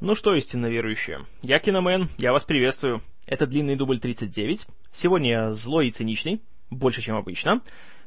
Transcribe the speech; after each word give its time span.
Ну 0.00 0.14
что, 0.14 0.32
истинно 0.36 0.66
верующие, 0.66 1.26
я 1.42 1.58
Киномен, 1.58 2.08
я 2.18 2.32
вас 2.32 2.44
приветствую. 2.44 3.02
Это 3.26 3.48
длинный 3.48 3.74
дубль 3.74 3.98
39. 3.98 4.68
Сегодня 4.92 5.28
я 5.28 5.52
злой 5.52 5.88
и 5.88 5.90
циничный, 5.90 6.40
больше, 6.70 7.02
чем 7.02 7.16
обычно. 7.16 7.62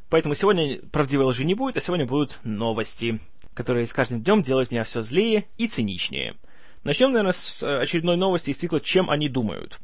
Поэтому 0.09 0.33
сегодня 0.33 0.79
правдивой 0.93 1.25
лжи 1.25 1.43
не 1.43 1.53
будет, 1.53 1.75
а 1.75 1.81
сегодня 1.81 2.05
будут 2.05 2.39
новости, 2.45 3.19
которые 3.53 3.85
с 3.85 3.91
каждым 3.91 4.23
днем 4.23 4.41
делают 4.41 4.71
меня 4.71 4.85
все 4.85 5.01
злее 5.01 5.49
и 5.57 5.67
циничнее. 5.67 6.35
Начнем, 6.85 7.09
наверное, 7.11 7.33
с 7.33 7.61
э, 7.61 7.81
очередной 7.81 8.15
новости 8.15 8.51
из 8.51 8.57
цикла 8.57 8.79
«Чем 8.79 9.09
они 9.09 9.27
думают?». 9.27 9.77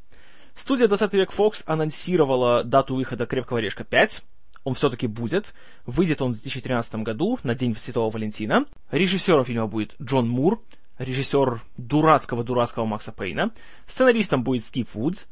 Студия 0.55 0.87
20 0.87 1.13
век 1.13 1.33
Fox 1.37 1.63
анонсировала 1.65 2.63
дату 2.63 2.95
выхода 2.95 3.25
«Крепкого 3.25 3.59
орешка 3.59 3.83
5», 3.83 4.21
он 4.63 4.75
все-таки 4.75 5.07
будет. 5.07 5.53
Выйдет 5.85 6.21
он 6.21 6.35
в 6.35 6.41
2013 6.41 6.95
году, 7.03 7.37
на 7.43 7.53
День 7.53 7.75
Святого 7.75 8.09
Валентина. 8.09 8.65
Режиссером 8.91 9.43
фильма 9.43 9.67
будет 9.67 9.95
Джон 10.01 10.29
Мур, 10.29 10.61
режиссер 10.97 11.61
дурацкого-дурацкого 11.77 12.85
Макса 12.85 13.11
Пейна. 13.11 13.51
Сценаристом 13.85 14.43
будет 14.43 14.65
Скип 14.65 14.93
Вудс, 14.93 15.25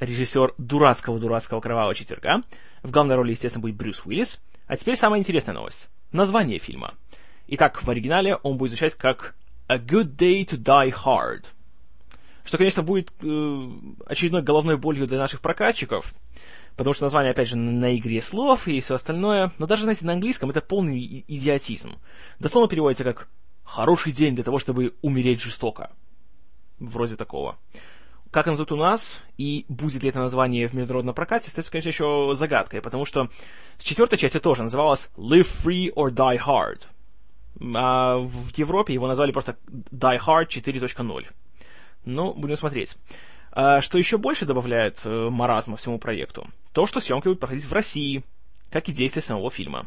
режиссер 0.00 0.54
дурацкого-дурацкого 0.58 1.60
Кровавого 1.60 1.94
четверга. 1.94 2.42
В 2.82 2.90
главной 2.90 3.16
роли, 3.16 3.30
естественно, 3.30 3.62
будет 3.62 3.76
Брюс 3.76 4.02
Уиллис. 4.04 4.40
А 4.66 4.76
теперь 4.76 4.96
самая 4.96 5.20
интересная 5.20 5.54
новость. 5.54 5.88
Название 6.12 6.58
фильма. 6.58 6.94
Итак, 7.48 7.82
в 7.82 7.88
оригинале 7.88 8.36
он 8.36 8.56
будет 8.56 8.70
звучать 8.70 8.94
как 8.94 9.34
A 9.68 9.78
Good 9.78 10.16
Day 10.16 10.46
to 10.46 10.56
Die 10.56 10.94
Hard. 11.04 11.44
Что, 12.44 12.58
конечно, 12.58 12.82
будет 12.82 13.12
э, 13.20 13.70
очередной 14.06 14.42
головной 14.42 14.76
болью 14.76 15.06
для 15.06 15.18
наших 15.18 15.40
прокатчиков, 15.40 16.12
потому 16.76 16.92
что 16.92 17.04
название, 17.04 17.30
опять 17.30 17.48
же, 17.48 17.56
на 17.56 17.96
игре 17.96 18.20
слов 18.20 18.66
и 18.66 18.80
все 18.80 18.96
остальное. 18.96 19.52
Но 19.58 19.66
даже, 19.66 19.84
знаете, 19.84 20.04
на 20.04 20.14
английском 20.14 20.50
это 20.50 20.60
полный 20.60 21.24
идиотизм. 21.28 21.98
Дословно 22.40 22.68
переводится 22.68 23.04
как 23.04 23.28
«хороший 23.64 24.12
день 24.12 24.34
для 24.34 24.44
того, 24.44 24.58
чтобы 24.58 24.94
умереть 25.02 25.40
жестоко». 25.40 25.90
Вроде 26.78 27.16
такого. 27.16 27.58
Как 28.30 28.46
назовут 28.46 28.72
у 28.72 28.76
нас, 28.76 29.14
и 29.36 29.66
будет 29.68 30.02
ли 30.02 30.08
это 30.08 30.18
название 30.20 30.66
в 30.66 30.72
международном 30.72 31.14
прокате, 31.14 31.48
остается, 31.48 31.70
конечно, 31.70 31.90
еще 31.90 32.30
загадкой, 32.34 32.80
потому 32.80 33.04
что 33.04 33.28
с 33.78 33.84
четвертой 33.84 34.18
части 34.18 34.40
тоже 34.40 34.62
называлась 34.62 35.10
Live 35.16 35.48
Free 35.64 35.92
or 35.92 36.10
Die 36.10 36.38
Hard. 36.38 36.86
А 37.74 38.16
в 38.16 38.56
Европе 38.56 38.94
его 38.94 39.06
назвали 39.06 39.32
просто 39.32 39.58
Die 39.68 40.18
Hard 40.18 40.48
4.0. 40.48 41.26
Ну, 42.06 42.34
будем 42.34 42.56
смотреть. 42.56 42.96
А 43.52 43.82
что 43.82 43.98
еще 43.98 44.16
больше 44.16 44.46
добавляет 44.46 45.02
э, 45.04 45.28
маразма 45.28 45.76
всему 45.76 45.98
проекту? 45.98 46.48
То, 46.72 46.86
что 46.86 47.00
съемки 47.00 47.24
будут 47.24 47.40
проходить 47.40 47.66
в 47.66 47.72
России, 47.72 48.24
как 48.70 48.88
и 48.88 48.92
действие 48.92 49.22
самого 49.22 49.50
фильма. 49.50 49.86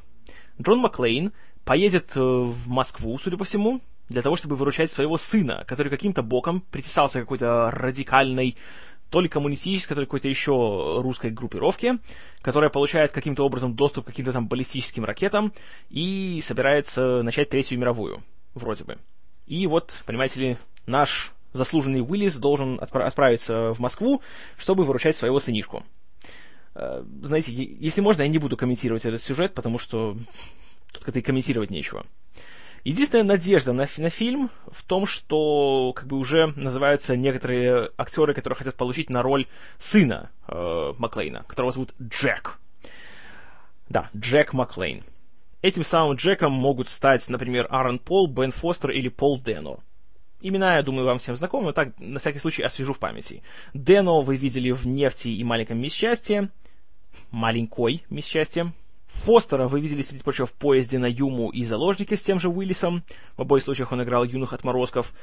Джон 0.62 0.80
Маклейн 0.80 1.34
поедет 1.66 2.16
э, 2.16 2.20
в 2.20 2.68
Москву, 2.68 3.18
судя 3.18 3.38
по 3.38 3.44
всему, 3.44 3.82
для 4.08 4.22
того, 4.22 4.36
чтобы 4.36 4.56
выручать 4.56 4.92
своего 4.92 5.18
сына, 5.18 5.66
который 5.68 5.90
каким-то 5.90 6.22
боком 6.22 6.62
притесался 6.62 7.20
какой-то 7.20 7.72
радикальной, 7.72 8.56
то 9.10 9.22
ли 9.22 9.28
коммунистической, 9.28 9.96
то 9.96 10.02
ли 10.02 10.08
какой-то 10.08 10.28
еще 10.28 11.00
русской 11.02 11.32
группировке, 11.32 12.00
которая 12.42 12.70
получает 12.70 13.12
каким-то 13.12 13.44
образом 13.44 13.76
доступ 13.76 14.06
к 14.06 14.08
каким-то 14.08 14.34
там 14.34 14.48
баллистическим 14.48 15.06
ракетам 15.06 15.54
и 15.90 16.40
собирается 16.44 17.22
начать 17.24 17.50
Третью 17.50 17.80
мировую, 17.80 18.24
вроде 18.54 18.84
бы. 18.84 18.98
И 19.48 19.68
вот, 19.68 20.02
понимаете 20.06 20.40
ли, 20.40 20.58
наш 20.86 21.34
заслуженный 21.54 22.02
Уиллис 22.02 22.36
должен 22.36 22.80
отпра- 22.80 23.04
отправиться 23.04 23.74
в 23.74 23.80
Москву, 23.80 24.22
чтобы 24.58 24.84
выручать 24.84 25.16
своего 25.16 25.40
сынишку. 25.40 25.84
Э, 26.74 27.04
знаете, 27.22 27.54
если 27.54 28.02
можно, 28.02 28.24
я 28.24 28.28
не 28.28 28.38
буду 28.38 28.58
комментировать 28.58 29.06
этот 29.06 29.22
сюжет, 29.22 29.54
потому 29.54 29.80
что 29.80 30.18
тут 30.96 31.06
как-то 31.06 31.20
и 31.20 31.22
комментировать 31.22 31.70
нечего. 31.70 32.06
Единственная 32.84 33.24
надежда 33.24 33.74
на, 33.74 33.88
на 33.98 34.10
фильм 34.10 34.52
в 34.72 34.84
том, 34.84 35.08
что 35.08 35.92
как 35.96 36.06
бы 36.06 36.18
уже 36.18 36.54
называются 36.56 37.16
некоторые 37.16 37.90
актеры, 37.98 38.36
которые 38.36 38.58
хотят 38.58 38.76
получить 38.76 39.10
на 39.10 39.24
роль 39.24 39.48
сына 39.80 40.30
э, 40.48 40.94
Маклейна, 41.00 41.44
которого 41.48 41.72
зовут 41.72 41.96
Джек. 42.00 42.60
Да, 43.90 44.10
Джек 44.16 44.54
Маклейн. 44.54 45.04
Этим 45.64 45.84
самым 45.84 46.16
Джеком 46.16 46.52
могут 46.52 46.90
стать, 46.90 47.28
например, 47.28 47.66
Аарон 47.72 47.98
Пол, 47.98 48.28
Бен 48.28 48.52
Фостер 48.52 48.92
или 48.92 49.10
Пол 49.10 49.42
Дено. 49.42 49.80
Имена, 50.40 50.76
я 50.76 50.84
думаю, 50.84 51.08
вам 51.08 51.18
всем 51.18 51.36
знакомы, 51.36 51.74
так, 51.74 51.98
на 51.98 52.20
всякий 52.20 52.38
случай, 52.38 52.62
освежу 52.62 52.94
в 52.94 53.00
памяти. 53.00 53.42
Дено 53.74 54.22
вы 54.22 54.36
видели 54.36 54.70
в 54.70 54.86
«Нефти» 54.86 55.30
и 55.30 55.44
«Маленьком 55.44 55.80
мисс 55.80 55.94
счастье». 55.94 56.50
Маленькой 57.32 58.04
мисс 58.12 58.26
счастье. 58.26 58.74
Фостера 59.24 59.68
вы 59.68 59.80
видели, 59.80 60.02
среди 60.02 60.22
прочего, 60.24 60.46
в 60.46 60.54
поезде 60.54 61.00
на 61.00 61.08
Юму 61.08 61.50
и 61.50 61.64
заложнике 61.64 62.16
с 62.16 62.22
тем 62.22 62.40
же 62.40 62.50
Уиллисом. 62.50 63.04
В 63.38 63.42
обоих 63.42 63.64
случаях 63.64 63.92
он 63.92 64.04
играл 64.04 64.24
юных 64.24 64.54
отморозков. 64.54 65.14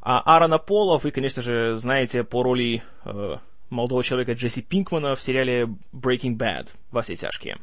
А 0.00 0.20
Аарона 0.20 0.58
Пола 0.58 0.98
вы, 0.98 1.10
конечно 1.10 1.42
же, 1.42 1.76
знаете 1.76 2.24
по 2.24 2.42
роли 2.42 2.82
э, 3.04 3.36
молодого 3.70 4.02
человека 4.02 4.32
Джесси 4.32 4.60
Пинкмана 4.60 5.14
в 5.14 5.22
сериале 5.22 5.68
Breaking 5.92 6.36
Bad 6.36 6.68
во 6.90 7.02
все 7.02 7.16
тяжкие. 7.16 7.58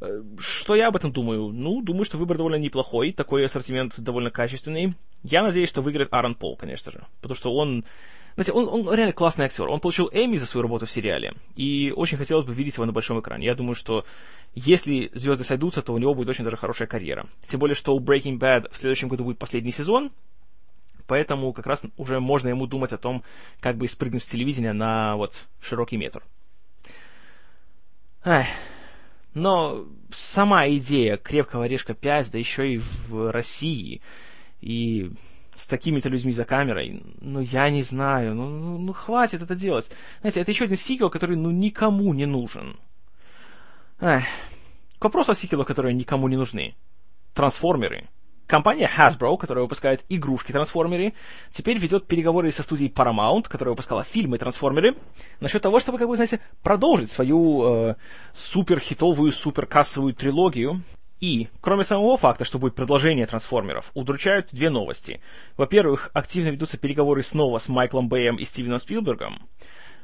Э, 0.00 0.22
что 0.38 0.74
я 0.74 0.88
об 0.88 0.96
этом 0.96 1.12
думаю? 1.12 1.52
Ну, 1.52 1.82
думаю, 1.82 2.04
что 2.04 2.18
выбор 2.18 2.36
довольно 2.36 2.56
неплохой, 2.56 3.12
такой 3.12 3.46
ассортимент 3.46 3.98
довольно 3.98 4.30
качественный. 4.30 4.94
Я 5.22 5.42
надеюсь, 5.42 5.68
что 5.68 5.82
выиграет 5.82 6.12
Аарон 6.12 6.34
Пол, 6.34 6.56
конечно 6.56 6.92
же, 6.92 7.04
потому 7.20 7.36
что 7.36 7.54
он 7.54 7.84
знаете, 8.36 8.52
он, 8.52 8.68
он 8.68 8.94
реально 8.94 9.14
классный 9.14 9.46
актер. 9.46 9.66
Он 9.66 9.80
получил 9.80 10.10
Эми 10.12 10.36
за 10.36 10.44
свою 10.44 10.62
работу 10.62 10.84
в 10.84 10.90
сериале, 10.90 11.32
и 11.56 11.90
очень 11.96 12.18
хотелось 12.18 12.44
бы 12.44 12.52
видеть 12.52 12.74
его 12.74 12.84
на 12.84 12.92
большом 12.92 13.18
экране. 13.18 13.46
Я 13.46 13.54
думаю, 13.54 13.74
что 13.74 14.04
если 14.54 15.10
звезды 15.14 15.42
сойдутся, 15.42 15.80
то 15.80 15.94
у 15.94 15.98
него 15.98 16.14
будет 16.14 16.28
очень 16.28 16.44
даже 16.44 16.58
хорошая 16.58 16.86
карьера. 16.86 17.26
Тем 17.46 17.60
более, 17.60 17.74
что 17.74 17.96
у 17.96 18.00
Breaking 18.00 18.38
Bad 18.38 18.70
в 18.70 18.76
следующем 18.76 19.08
году 19.08 19.24
будет 19.24 19.38
последний 19.38 19.72
сезон, 19.72 20.12
поэтому 21.06 21.54
как 21.54 21.66
раз 21.66 21.82
уже 21.96 22.20
можно 22.20 22.48
ему 22.48 22.66
думать 22.66 22.92
о 22.92 22.98
том, 22.98 23.22
как 23.60 23.78
бы 23.78 23.86
спрыгнуть 23.86 24.22
с 24.22 24.26
телевидения 24.26 24.74
на 24.74 25.16
вот 25.16 25.46
широкий 25.60 25.96
метр. 25.96 26.22
Ах. 28.22 28.46
Но 29.32 29.86
сама 30.10 30.68
идея 30.68 31.16
крепкого 31.16 31.64
орешка 31.64 31.94
5, 31.94 32.32
да 32.32 32.38
еще 32.38 32.74
и 32.74 32.78
в 32.78 33.30
России, 33.30 34.00
и 34.60 35.10
с 35.56 35.66
такими-то 35.66 36.08
людьми 36.08 36.32
за 36.32 36.44
камерой, 36.44 37.02
ну, 37.20 37.40
я 37.40 37.70
не 37.70 37.82
знаю, 37.82 38.34
ну, 38.34 38.48
ну, 38.48 38.78
ну, 38.78 38.92
хватит 38.92 39.42
это 39.42 39.54
делать. 39.54 39.90
Знаете, 40.20 40.40
это 40.40 40.50
еще 40.50 40.64
один 40.64 40.76
сиквел, 40.76 41.10
который, 41.10 41.36
ну, 41.36 41.50
никому 41.50 42.12
не 42.14 42.26
нужен. 42.26 42.76
Эх. 44.00 44.24
К 44.98 45.04
вопросу 45.04 45.32
о 45.32 45.34
сиквелах, 45.34 45.66
которые 45.66 45.94
никому 45.94 46.28
не 46.28 46.36
нужны. 46.36 46.74
Трансформеры. 47.34 48.08
Компания 48.46 48.88
Hasbro, 48.96 49.36
которая 49.36 49.64
выпускает 49.64 50.04
игрушки-трансформеры, 50.08 51.14
теперь 51.50 51.78
ведет 51.78 52.06
переговоры 52.06 52.52
со 52.52 52.62
студией 52.62 52.92
Paramount, 52.92 53.48
которая 53.48 53.72
выпускала 53.72 54.04
фильмы-трансформеры, 54.04 54.96
насчет 55.40 55.62
того, 55.62 55.80
чтобы, 55.80 55.98
как 55.98 56.06
бы, 56.06 56.14
знаете, 56.14 56.40
продолжить 56.62 57.10
свою 57.10 57.64
э, 57.64 57.94
суперхитовую, 58.32 59.32
суперкассовую 59.32 60.14
трилогию, 60.14 60.82
и, 61.20 61.48
кроме 61.60 61.84
самого 61.84 62.16
факта, 62.16 62.44
что 62.44 62.58
будет 62.58 62.74
продолжение 62.74 63.26
трансформеров, 63.26 63.90
удручают 63.94 64.48
две 64.52 64.68
новости. 64.68 65.20
Во-первых, 65.56 66.10
активно 66.12 66.50
ведутся 66.50 66.76
переговоры 66.76 67.22
снова 67.22 67.58
с 67.58 67.68
Майклом 67.68 68.08
Бэем 68.08 68.36
и 68.36 68.44
Стивеном 68.44 68.78
Спилбергом. 68.78 69.48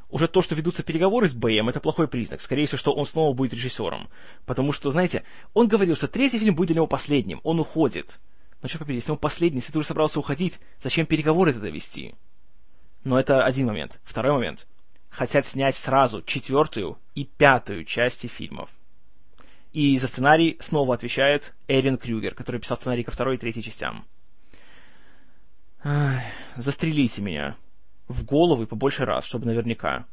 Уже 0.09 0.29
то, 0.29 0.43
что 0.43 0.55
ведутся 0.55 0.83
переговоры 0.83 1.29
с 1.29 1.35
Бэем, 1.35 1.69
это 1.69 1.81
плохой 1.81 2.09
признак. 2.09 2.41
Скорее 2.41 2.67
всего, 2.67 2.79
что 2.79 2.93
он 2.93 3.07
снова 3.07 3.35
будет 3.35 3.55
режиссером. 3.55 4.09
Потому 4.47 4.73
что, 4.73 4.91
знаете, 4.91 5.25
он 5.55 5.69
говорил, 5.69 5.97
что 5.97 6.09
третий 6.09 6.39
фильм 6.39 6.55
будет 6.55 6.69
для 6.69 6.77
него 6.77 6.87
последним. 6.87 7.41
Он 7.45 7.61
уходит. 7.61 8.19
Но 8.63 8.69
что 8.69 8.79
побери, 8.79 8.97
если 8.97 9.13
он 9.13 9.19
последний, 9.19 9.59
если 9.59 9.73
ты 9.73 9.79
уже 9.79 9.89
собрался 9.89 10.19
уходить, 10.19 10.61
зачем 10.83 11.07
переговоры 11.07 11.53
тогда 11.53 11.69
вести? 11.69 12.15
Но 13.05 13.19
это 13.19 13.45
один 13.45 13.67
момент. 13.67 14.01
Второй 14.05 14.33
момент. 14.33 14.67
Хотят 15.11 15.47
снять 15.47 15.77
сразу 15.77 16.23
четвертую 16.23 16.99
и 17.15 17.25
пятую 17.25 17.85
части 17.85 18.29
фильмов. 18.29 18.71
И 19.73 19.97
за 19.99 20.07
сценарий 20.07 20.57
снова 20.61 20.95
отвечает 20.95 21.55
Эрин 21.67 21.97
Крюгер, 21.97 22.35
который 22.35 22.61
писал 22.61 22.77
сценарий 22.77 23.05
ко 23.05 23.11
второй 23.11 23.37
и 23.37 23.39
третьей 23.39 23.63
частям. 23.63 24.05
Застрелите 26.57 27.23
меня. 27.23 27.57
В 28.09 28.25
голову 28.25 28.65
и 28.65 28.67
побольше 28.67 29.05
раз, 29.05 29.25
чтобы 29.25 29.47
наверняка. 29.47 30.05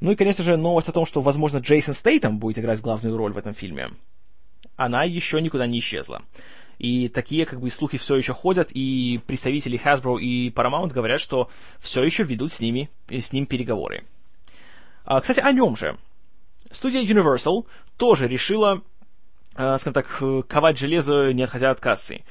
Ну 0.00 0.12
и, 0.12 0.16
конечно 0.16 0.42
же, 0.42 0.56
новость 0.56 0.88
о 0.88 0.92
том, 0.92 1.06
что, 1.06 1.20
возможно, 1.20 1.58
Джейсон 1.58 1.94
Стейтом 1.94 2.38
будет 2.38 2.58
играть 2.58 2.80
главную 2.80 3.16
роль 3.16 3.32
в 3.32 3.38
этом 3.38 3.54
фильме. 3.54 3.90
Она 4.76 5.04
еще 5.04 5.40
никуда 5.40 5.66
не 5.66 5.78
исчезла. 5.78 6.22
И 6.78 7.08
такие, 7.08 7.46
как 7.46 7.60
бы, 7.60 7.70
слухи 7.70 7.98
все 7.98 8.16
еще 8.16 8.32
ходят, 8.32 8.70
и 8.72 9.20
представители 9.26 9.80
Hasbro 9.82 10.18
и 10.18 10.50
Paramount 10.50 10.88
говорят, 10.88 11.20
что 11.20 11.48
все 11.78 12.02
еще 12.02 12.24
ведут 12.24 12.52
с 12.52 12.60
ними, 12.60 12.90
с 13.08 13.32
ним 13.32 13.46
переговоры. 13.46 14.04
А, 15.04 15.20
кстати, 15.20 15.40
о 15.40 15.52
нем 15.52 15.76
же. 15.76 15.96
Студия 16.70 17.02
Universal 17.02 17.66
тоже 17.96 18.28
решила, 18.28 18.82
э, 19.56 19.76
скажем 19.78 19.92
так, 19.92 20.22
ковать 20.48 20.78
железо, 20.78 21.32
не 21.32 21.42
отходя 21.42 21.70
от 21.70 21.80
кассы. 21.80 22.24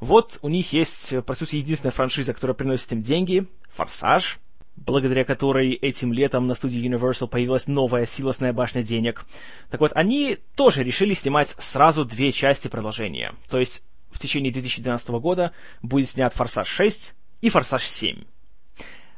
Вот 0.00 0.38
у 0.42 0.48
них 0.48 0.72
есть, 0.72 1.14
по 1.24 1.34
сути, 1.34 1.56
единственная 1.56 1.92
франшиза, 1.92 2.34
которая 2.34 2.54
приносит 2.54 2.92
им 2.92 3.02
деньги— 3.02 3.46
«Форсаж», 3.74 4.38
благодаря 4.76 5.24
которой 5.24 5.72
этим 5.72 6.12
летом 6.12 6.46
на 6.46 6.54
студии 6.54 6.82
Universal 6.82 7.28
появилась 7.28 7.66
новая 7.66 8.06
силосная 8.06 8.52
башня 8.52 8.82
денег. 8.82 9.24
Так 9.70 9.80
вот, 9.80 9.92
они 9.94 10.38
тоже 10.56 10.82
решили 10.82 11.14
снимать 11.14 11.54
сразу 11.58 12.04
две 12.04 12.32
части 12.32 12.68
продолжения. 12.68 13.34
То 13.48 13.58
есть 13.58 13.84
в 14.10 14.18
течение 14.18 14.52
2012 14.52 15.08
года 15.10 15.52
будет 15.82 16.08
снят 16.08 16.32
«Форсаж 16.34 16.80
6» 16.80 17.12
и 17.40 17.50
«Форсаж 17.50 17.84
7». 17.84 18.26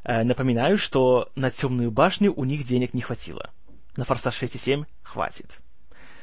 Э, 0.05 0.23
напоминаю, 0.25 0.79
что 0.79 1.31
на 1.35 1.51
«Темную 1.51 1.91
башню» 1.91 2.33
у 2.35 2.45
них 2.45 2.65
денег 2.65 2.95
не 2.95 3.03
хватило. 3.03 3.51
На 3.97 4.05
«Форсаж 4.05 4.43
6» 4.43 4.55
и 4.55 4.59
7 4.59 4.85
хватит. 5.03 5.61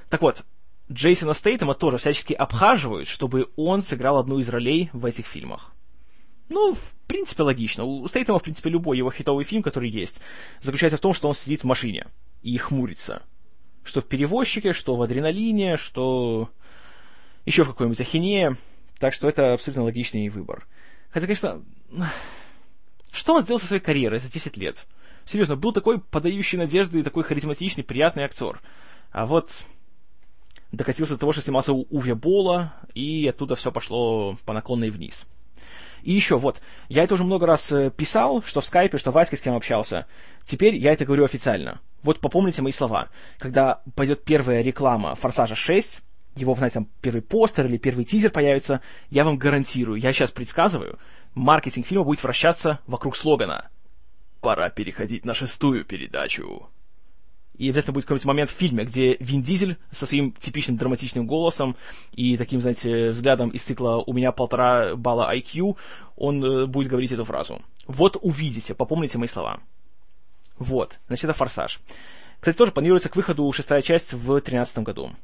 Так 0.10 0.22
вот, 0.22 0.46
Джейсона 0.92 1.34
Стейтема 1.34 1.74
тоже 1.74 1.98
всячески 1.98 2.34
обхаживают, 2.34 3.08
чтобы 3.08 3.50
он 3.56 3.82
сыграл 3.82 4.18
одну 4.18 4.40
из 4.40 4.50
ролей 4.50 4.90
в 4.94 5.06
этих 5.06 5.26
фильмах. 5.26 5.72
Ну, 6.50 6.74
в 6.74 6.96
принципе, 7.08 7.44
логично. 7.44 7.84
У 7.84 8.08
Стейтема, 8.08 8.40
в 8.40 8.44
принципе, 8.44 8.70
любой 8.70 8.98
его 8.98 9.12
хитовый 9.12 9.46
фильм, 9.46 9.64
который 9.64 9.90
есть, 9.90 10.22
заключается 10.60 10.98
в 10.98 11.02
том, 11.02 11.14
что 11.14 11.30
он 11.30 11.36
сидит 11.36 11.62
в 11.62 11.68
машине 11.68 12.08
и 12.42 12.58
хмурится. 12.58 13.24
Что 13.84 14.02
в 14.02 14.06
«Перевозчике», 14.06 14.74
что 14.74 14.96
в 14.96 15.02
«Адреналине», 15.02 15.78
что 15.78 16.50
еще 17.46 17.64
в 17.64 17.70
какой-нибудь 17.70 18.00
ахинее. 18.00 18.58
Так 19.00 19.14
что 19.14 19.28
это 19.28 19.54
абсолютно 19.54 19.84
логичный 19.84 20.30
выбор. 20.30 20.68
Хотя, 21.10 21.26
конечно, 21.26 21.64
что 23.12 23.36
он 23.36 23.42
сделал 23.42 23.60
со 23.60 23.68
своей 23.68 23.82
карьерой 23.82 24.20
за 24.20 24.32
10 24.32 24.58
лет? 24.58 24.86
Серьезно, 25.26 25.56
был 25.56 25.72
такой 25.72 26.00
подающий 26.00 26.58
надежды 26.58 27.00
и 27.00 27.04
такой 27.04 27.24
харизматичный, 27.24 27.84
приятный 27.84 28.24
актер. 28.24 28.62
А 29.12 29.26
вот 29.26 29.64
докатился 30.72 31.14
до 31.14 31.20
того, 31.20 31.32
что 31.32 31.42
снимался 31.42 31.72
у 31.74 31.86
Уве 31.90 32.16
Бола, 32.16 32.74
и 32.94 33.28
оттуда 33.28 33.56
все 33.56 33.72
пошло 33.72 34.38
по 34.46 34.54
наклонной 34.54 34.90
вниз. 34.90 35.26
И 36.02 36.12
еще, 36.12 36.38
вот, 36.38 36.62
я 36.90 37.04
это 37.04 37.14
уже 37.14 37.24
много 37.24 37.46
раз 37.46 37.72
э, 37.72 37.90
писал, 37.90 38.44
что 38.44 38.60
в 38.60 38.66
скайпе, 38.66 38.98
что 38.98 39.12
Ваське 39.12 39.38
с 39.38 39.42
кем 39.42 39.56
общался. 39.56 40.06
Теперь 40.44 40.76
я 40.76 40.92
это 40.92 41.06
говорю 41.06 41.24
официально. 41.24 41.80
Вот 42.02 42.20
попомните 42.20 42.62
мои 42.62 42.74
слова. 42.74 43.08
Когда 43.40 43.82
пойдет 43.96 44.26
первая 44.26 44.62
реклама 44.62 45.16
«Форсажа 45.16 45.54
6», 45.56 46.02
его, 46.36 46.56
знаете, 46.56 46.74
там 46.74 46.90
первый 47.02 47.22
постер 47.22 47.68
или 47.68 47.78
первый 47.78 48.04
тизер 48.04 48.32
появится, 48.32 48.82
я 49.12 49.24
вам 49.24 49.38
гарантирую, 49.38 50.02
я 50.02 50.12
сейчас 50.12 50.32
предсказываю, 50.32 51.00
маркетинг 51.36 51.86
фильма 51.86 52.04
будет 52.04 52.24
вращаться 52.24 52.80
вокруг 52.88 53.16
слогана 53.16 53.70
«Пора 54.44 54.70
переходить 54.70 55.24
на 55.24 55.34
шестую 55.34 55.86
передачу». 55.86 56.68
И 57.58 57.70
обязательно 57.70 57.94
будет 57.94 58.04
какой-нибудь 58.04 58.26
момент 58.26 58.50
в 58.50 58.54
фильме, 58.54 58.84
где 58.84 59.16
Вин 59.22 59.42
Дизель 59.42 59.78
со 59.90 60.06
своим 60.06 60.34
типичным 60.34 60.76
драматичным 60.76 61.26
голосом 61.26 61.78
и 62.12 62.36
таким, 62.36 62.60
знаете, 62.60 63.12
взглядом 63.12 63.52
из 63.52 63.64
цикла 63.64 64.04
«У 64.06 64.12
меня 64.12 64.34
полтора 64.34 64.98
балла 64.98 65.34
IQ», 65.34 65.78
он 66.18 66.44
э, 66.44 66.66
будет 66.66 66.90
говорить 66.90 67.14
эту 67.14 67.24
фразу. 67.24 67.62
Вот 67.88 68.18
увидите, 68.22 68.76
попомните 68.76 69.18
мои 69.18 69.30
слова. 69.30 69.62
Вот, 70.60 71.00
значит, 71.08 71.24
это 71.24 71.34
«Форсаж». 71.34 71.80
Кстати, 72.42 72.58
тоже 72.58 72.74
планируется 72.74 73.08
к 73.08 73.16
выходу 73.16 73.50
шестая 73.54 73.82
часть 73.82 74.12
в 74.12 74.26
2013 74.26 74.80
году. 74.80 75.16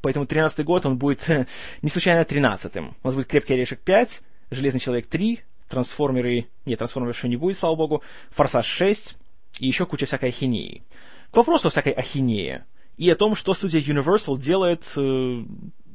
Поэтому 0.00 0.26
13 0.26 0.64
год 0.64 0.86
он 0.86 0.96
будет 0.96 1.28
не 1.82 1.88
случайно 1.88 2.22
13-м. 2.22 2.94
У 3.02 3.06
нас 3.08 3.16
будет 3.16 3.26
«Крепкий 3.26 3.54
орешек 3.54 3.80
5», 3.84 4.20
«Железный 4.52 4.80
человек 4.80 5.08
3», 5.08 5.40
«Трансформеры...» 5.68 6.46
Нет, 6.64 6.78
«Трансформеров» 6.78 7.16
еще 7.16 7.28
не 7.28 7.36
будет, 7.36 7.56
слава 7.56 7.76
богу. 7.76 8.02
«Форсаж 8.30 8.80
6» 8.80 9.16
и 9.60 9.66
еще 9.66 9.86
куча 9.86 10.06
всякой 10.06 10.30
ахинеи. 10.30 10.82
К 11.30 11.36
вопросу 11.36 11.68
о 11.68 11.70
всякой 11.70 11.92
ахинее 11.92 12.64
и 12.96 13.08
о 13.10 13.16
том, 13.16 13.34
что 13.34 13.54
студия 13.54 13.80
Universal 13.80 14.38
делает 14.38 14.92
э, 14.96 15.44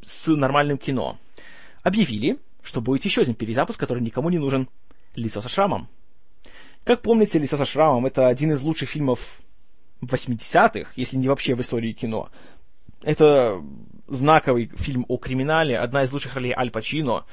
с 0.04 0.28
нормальным 0.28 0.78
кино. 0.78 1.18
Объявили, 1.82 2.38
что 2.62 2.82
будет 2.82 3.04
еще 3.06 3.22
один 3.22 3.36
перезапуск, 3.36 3.80
который 3.80 4.02
никому 4.02 4.30
не 4.30 4.40
нужен. 4.40 4.70
«Лицо 5.16 5.42
со 5.42 5.50
шрамом». 5.50 5.90
Как 6.84 7.02
помните, 7.02 7.40
«Лицо 7.40 7.58
со 7.58 7.66
шрамом»— 7.66 8.06
это 8.08 8.28
один 8.28 8.52
из 8.52 8.62
лучших 8.62 8.90
фильмов 8.90 9.40
80-х, 10.02 10.92
если 10.96 11.18
не 11.18 11.28
вообще 11.28 11.56
в 11.56 11.62
истории 11.62 11.94
кино. 11.94 12.30
Это 13.02 13.62
знаковый 14.08 14.72
фильм 14.76 15.06
о 15.08 15.18
криминале, 15.18 15.78
одна 15.78 16.04
из 16.04 16.12
лучших 16.12 16.36
ролей 16.36 16.54
Аль 16.56 16.72
Пачино, 16.72 17.26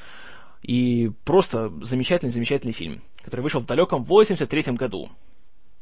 и 0.62 1.10
просто 1.24 1.72
замечательный-замечательный 1.80 2.72
фильм, 2.72 3.02
который 3.22 3.40
вышел 3.40 3.60
в 3.60 3.66
далеком 3.66 4.04
83 4.04 4.74
году. 4.74 5.10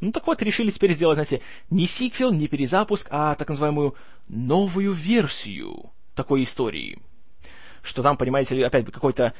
Ну 0.00 0.12
так 0.12 0.26
вот, 0.26 0.42
решили 0.42 0.70
теперь 0.70 0.92
сделать, 0.92 1.16
знаете, 1.16 1.40
не 1.70 1.86
сиквел, 1.86 2.32
не 2.32 2.46
перезапуск, 2.46 3.08
а 3.10 3.34
так 3.34 3.48
называемую 3.48 3.94
новую 4.28 4.92
версию 4.92 5.90
такой 6.14 6.44
истории. 6.44 7.00
Что 7.82 8.02
там, 8.02 8.16
понимаете 8.16 8.64
опять 8.64 8.86
какой-то 8.86 9.34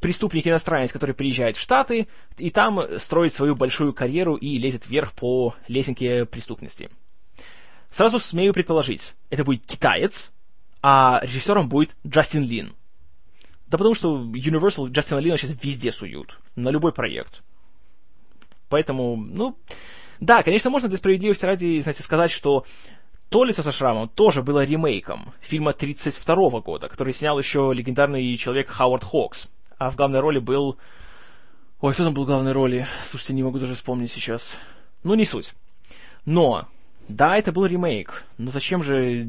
преступник-иностранец, 0.00 0.92
который 0.92 1.14
приезжает 1.14 1.56
в 1.56 1.60
Штаты, 1.60 2.08
и 2.36 2.50
там 2.50 2.80
строит 2.98 3.34
свою 3.34 3.54
большую 3.54 3.92
карьеру 3.92 4.34
и 4.34 4.58
лезет 4.58 4.88
вверх 4.88 5.12
по 5.12 5.54
лесенке 5.68 6.26
преступности. 6.26 6.90
Сразу 7.90 8.18
смею 8.18 8.52
предположить, 8.52 9.14
это 9.30 9.44
будет 9.44 9.66
китаец, 9.66 10.30
а 10.82 11.20
режиссером 11.22 11.68
будет 11.68 11.96
Джастин 12.06 12.44
Лин. 12.44 12.74
Да 13.72 13.78
потому 13.78 13.94
что 13.94 14.18
Universal 14.18 14.90
Джастина 14.90 15.18
Лина 15.18 15.38
сейчас 15.38 15.56
везде 15.62 15.92
суют, 15.92 16.38
на 16.56 16.68
любой 16.68 16.92
проект. 16.92 17.42
Поэтому, 18.68 19.16
ну, 19.16 19.56
да, 20.20 20.42
конечно, 20.42 20.68
можно 20.68 20.90
для 20.90 20.98
справедливости 20.98 21.46
ради, 21.46 21.80
знаете, 21.80 22.02
сказать, 22.02 22.30
что 22.30 22.66
то 23.30 23.44
лицо 23.44 23.62
со 23.62 23.72
шрамом 23.72 24.10
тоже 24.10 24.42
было 24.42 24.62
ремейком 24.62 25.32
фильма 25.40 25.72
32 25.72 26.60
года, 26.60 26.90
который 26.90 27.14
снял 27.14 27.38
еще 27.38 27.72
легендарный 27.74 28.36
человек 28.36 28.68
Хауард 28.68 29.04
Хокс. 29.04 29.48
А 29.78 29.88
в 29.88 29.96
главной 29.96 30.20
роли 30.20 30.38
был... 30.38 30.76
Ой, 31.80 31.94
кто 31.94 32.04
там 32.04 32.12
был 32.12 32.24
в 32.24 32.26
главной 32.26 32.52
роли? 32.52 32.86
Слушайте, 33.06 33.32
не 33.32 33.42
могу 33.42 33.58
даже 33.58 33.74
вспомнить 33.74 34.12
сейчас. 34.12 34.54
Ну, 35.02 35.14
не 35.14 35.24
суть. 35.24 35.54
Но 36.26 36.68
да, 37.08 37.38
это 37.38 37.52
был 37.52 37.64
ремейк, 37.64 38.24
но 38.36 38.50
зачем 38.50 38.82
же... 38.82 39.28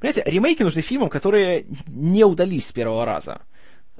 Понимаете, 0.00 0.24
ремейки 0.26 0.64
нужны 0.64 0.82
фильмам, 0.82 1.08
которые 1.08 1.66
не 1.86 2.24
удались 2.24 2.66
с 2.66 2.72
первого 2.72 3.04
раза. 3.04 3.42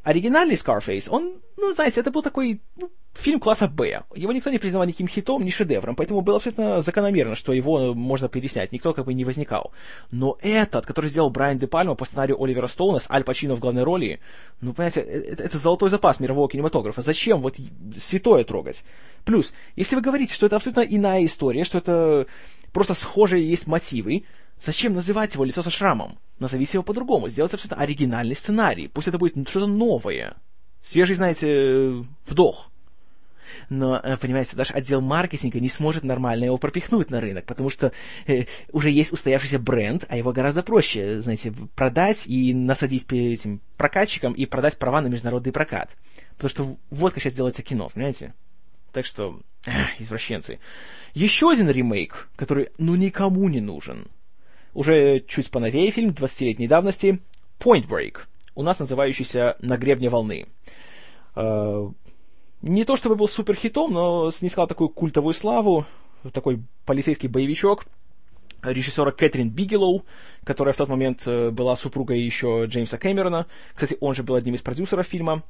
Оригинальный 0.07 0.55
Scarface, 0.55 1.09
он, 1.11 1.41
ну, 1.57 1.73
знаете, 1.73 1.99
это 1.99 2.13
был 2.13 2.23
такой 2.23 2.61
ну, 2.77 2.93
фильм 3.13 3.41
класса 3.41 3.67
Б. 3.67 4.05
Его 4.15 4.33
никто 4.33 4.51
не 4.51 4.59
признавал 4.59 4.87
никаким 4.87 5.09
хитом, 5.09 5.45
ни 5.45 5.51
шедевром, 5.51 5.97
поэтому 5.97 6.21
было 6.21 6.37
абсолютно 6.37 6.81
закономерно, 6.81 7.35
что 7.35 7.53
его 7.53 7.93
можно 7.93 8.29
переснять. 8.29 8.71
Никто 8.71 8.95
как 8.95 9.05
бы 9.05 9.15
не 9.15 9.25
возникал. 9.25 9.73
Но 10.13 10.39
этот, 10.43 10.87
который 10.87 11.11
сделал 11.11 11.31
Брайан 11.31 11.59
Де 11.59 11.67
Пальма 11.67 11.97
по 11.97 12.05
сценарию 12.05 12.41
Оливера 12.41 12.69
Стоуна 12.69 13.01
с 13.01 13.11
Аль 13.11 13.25
Пачино 13.25 13.57
в 13.57 13.59
главной 13.59 13.83
роли, 13.83 14.21
ну, 14.61 14.75
понимаете, 14.75 15.01
это, 15.01 15.43
это 15.43 15.59
золотой 15.59 15.91
запас 15.91 16.21
мирового 16.21 16.49
кинематографа. 16.49 17.03
Зачем 17.03 17.41
вот 17.41 17.57
святое 17.97 18.45
трогать? 18.45 18.85
Плюс, 19.25 19.53
если 19.75 19.97
вы 19.97 20.03
говорите, 20.03 20.35
что 20.35 20.47
это 20.47 20.55
абсолютно 20.55 20.83
иная 20.83 21.25
история, 21.25 21.65
что 21.65 21.79
это 21.79 22.27
просто 22.73 22.95
схожие 22.95 23.51
есть 23.51 23.67
мотивы, 23.67 24.23
зачем 24.61 24.95
называть 24.95 25.35
его 25.35 25.45
лицо 25.45 25.63
со 25.63 25.71
шрамом? 25.71 26.19
Назовите 26.39 26.77
его 26.77 26.83
по-другому, 26.83 27.29
сделайте 27.29 27.57
абсолютно 27.57 27.83
оригинальный 27.83 28.37
сценарий. 28.37 28.89
Пусть 28.89 29.09
это 29.09 29.19
будет 29.19 29.49
что-то 29.49 29.67
новое. 29.67 30.37
Свежий, 30.81 31.17
знаете, 31.17 32.05
вдох. 32.27 32.71
Но, 33.69 33.99
э, 33.99 34.17
понимаете, 34.17 34.57
даже 34.57 34.73
отдел 34.73 35.01
маркетинга 35.01 35.61
не 35.61 35.69
сможет 35.69 36.05
нормально 36.05 36.45
его 36.45 36.59
пропихнуть 36.59 37.11
на 37.11 37.21
рынок, 37.21 37.47
потому 37.47 37.71
что 37.71 37.93
э, 38.27 38.45
уже 38.73 38.91
есть 38.91 39.13
устоявшийся 39.13 39.59
бренд, 39.59 40.05
а 40.09 40.17
его 40.17 40.33
гораздо 40.33 40.63
проще, 40.63 41.21
знаете, 41.21 41.53
продать 41.75 42.27
и 42.27 42.55
насадить 42.55 43.11
этим 43.11 43.61
прокатчикам 43.77 44.33
и 44.33 44.47
продать 44.47 44.79
права 44.79 45.01
на 45.01 45.09
международный 45.09 45.53
прокат. 45.53 45.97
Потому 46.37 46.51
что 46.51 46.77
вот 46.91 47.13
как 47.15 47.23
сейчас 47.23 47.35
делается 47.35 47.63
кино, 47.63 47.91
понимаете? 47.93 48.35
Так 48.93 49.07
что, 49.07 49.41
эх, 49.65 50.01
извращенцы. 50.01 50.59
Еще 51.15 51.51
один 51.51 51.71
ремейк, 51.71 52.29
который 52.37 52.69
ну 52.79 52.95
никому 52.95 53.49
не 53.49 53.61
нужен. 53.61 54.09
Уже 54.77 55.21
чуть 55.21 55.51
поновее 55.51 55.91
фильм 55.91 56.11
20-летней 56.11 56.69
давности 56.69 57.21
Point 57.59 57.89
Break, 57.89 58.19
у 58.55 58.63
нас 58.63 58.79
называющийся 58.79 59.57
«На 59.63 59.79
гребне 59.79 60.11
волны». 60.11 60.49
Э, 61.35 61.89
не 62.61 62.85
то 62.85 62.99
чтобы 62.99 63.17
был 63.17 63.27
супер 63.27 63.57
хитом, 63.57 63.95
но 63.95 64.31
снискал 64.31 64.67
такую 64.67 64.91
культовую 64.91 65.33
славу, 65.33 65.87
такой 66.35 66.61
полицейский 66.85 67.27
боевичок 67.27 67.87
режиссера 68.63 69.13
Кэтрин 69.13 69.49
Бигелоу, 69.49 70.05
которая 70.45 70.75
в 70.75 70.77
тот 70.77 70.91
момент 70.91 71.23
э, 71.27 71.49
была 71.49 71.75
супругой 71.75 72.21
еще 72.21 72.67
Джеймса 72.67 72.99
Кэмерона. 72.99 73.47
Кстати, 73.73 73.97
он 74.01 74.15
же 74.15 74.25
был 74.25 74.35
одним 74.35 74.57
из 74.57 74.61
продюсеров 74.61 75.07
фильма. 75.07 75.43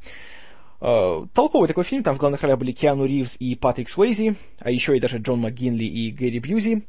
Uh, 0.79 1.27
толковый 1.33 1.69
такой 1.69 1.85
фильм, 1.85 2.03
там 2.03 2.15
в 2.15 2.19
главных 2.19 2.43
ролях 2.43 2.59
были 2.59 2.71
Киану 2.71 3.07
Ривз 3.07 3.39
и 3.41 3.57
Патрик 3.57 3.89
Суэйзи, 3.89 4.37
а 4.61 4.71
еще 4.71 4.95
и 4.95 5.01
даже 5.01 5.17
Джон 5.17 5.41
МакГинли 5.41 5.85
и 5.85 6.13
Гэри 6.13 6.39
Бьюзи. 6.39 6.85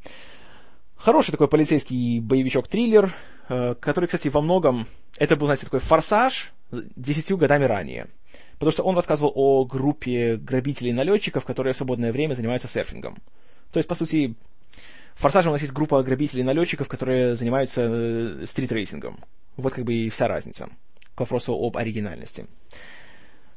Хороший 0.97 1.31
такой 1.31 1.47
полицейский 1.47 2.19
боевичок-триллер, 2.19 3.13
uh, 3.49 3.75
который, 3.75 4.05
кстати, 4.05 4.29
во 4.29 4.41
многом, 4.41 4.87
это 5.17 5.35
был, 5.35 5.47
знаете, 5.47 5.65
такой 5.65 5.79
форсаж 5.79 6.51
десятью 6.71 7.37
годами 7.37 7.65
ранее. 7.65 8.07
Потому 8.53 8.71
что 8.71 8.83
он 8.83 8.95
рассказывал 8.95 9.31
о 9.35 9.65
группе 9.65 10.37
грабителей-налетчиков, 10.37 11.45
которые 11.45 11.73
в 11.73 11.77
свободное 11.77 12.11
время 12.11 12.33
занимаются 12.33 12.67
серфингом. 12.67 13.17
То 13.71 13.77
есть, 13.77 13.87
по 13.87 13.95
сути, 13.95 14.35
в 15.15 15.21
«Форсаже» 15.21 15.49
у 15.49 15.51
нас 15.51 15.61
есть 15.61 15.73
группа 15.73 16.01
грабителей-налетчиков, 16.01 16.87
которые 16.87 17.35
занимаются 17.35 17.81
э, 17.81 18.45
стритрейсингом. 18.45 19.19
Вот 19.55 19.73
как 19.73 19.83
бы 19.83 19.93
и 19.93 20.09
вся 20.09 20.27
разница 20.27 20.69
к 21.15 21.19
вопросу 21.19 21.53
об 21.53 21.77
оригинальности. 21.77 22.47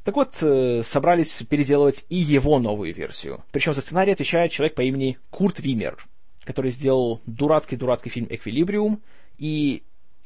Так 0.04 0.16
вот, 0.16 0.38
э, 0.42 0.82
собрались 0.82 1.42
переделывать 1.42 2.06
и 2.08 2.16
его 2.16 2.58
новую 2.58 2.94
версию. 2.94 3.44
Причем 3.52 3.74
за 3.74 3.82
сценарий 3.82 4.12
отвечает 4.12 4.52
человек 4.52 4.74
по 4.74 4.82
имени 4.82 5.18
Курт 5.30 5.60
Вимер, 5.60 5.98
который 6.44 6.70
сделал 6.70 7.20
дурацкий-дурацкий 7.26 8.10
фильм 8.10 8.26
«Эквилибриум» 8.30 9.02
и 9.38 9.82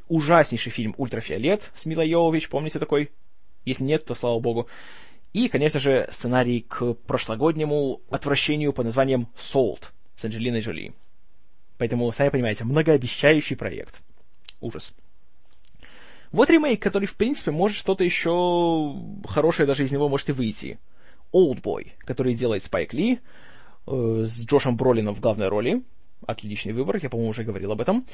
ужаснейший 0.08 0.72
фильм 0.72 0.94
«Ультрафиолет» 0.96 1.70
с 1.74 1.86
Милой 1.86 2.08
Йовович, 2.08 2.48
помните 2.48 2.78
такой? 2.78 3.10
Если 3.64 3.84
нет, 3.84 4.04
то 4.04 4.14
слава 4.14 4.38
богу. 4.40 4.68
И, 5.32 5.48
конечно 5.48 5.80
же, 5.80 6.06
сценарий 6.10 6.60
к 6.60 6.94
прошлогоднему 6.94 8.00
отвращению 8.10 8.72
под 8.72 8.86
названием 8.86 9.28
«Salt» 9.36 9.90
с 10.14 10.24
Анджелиной 10.24 10.60
Джоли. 10.60 10.94
Поэтому, 11.78 12.10
сами 12.12 12.28
понимаете, 12.28 12.64
многообещающий 12.64 13.56
проект. 13.56 14.00
Ужас. 14.60 14.94
Вот 16.30 16.50
ремейк, 16.50 16.82
который, 16.82 17.06
в 17.06 17.14
принципе, 17.14 17.50
может 17.50 17.76
что-то 17.76 18.04
еще 18.04 18.94
хорошее 19.26 19.66
даже 19.66 19.84
из 19.84 19.92
него 19.92 20.08
может 20.08 20.28
и 20.28 20.32
выйти. 20.32 20.78
Oldboy, 21.32 21.92
который 22.00 22.34
делает 22.34 22.62
Спайк 22.62 22.92
Ли, 22.92 23.20
э, 23.86 24.24
с 24.26 24.44
Джошем 24.44 24.76
Бролином 24.76 25.14
в 25.14 25.20
главной 25.20 25.48
роли. 25.48 25.82
Отличный 26.26 26.72
выбор, 26.72 26.98
я, 27.02 27.10
по-моему, 27.10 27.30
уже 27.30 27.44
говорил 27.44 27.72
об 27.72 27.80
этом. 27.80 28.06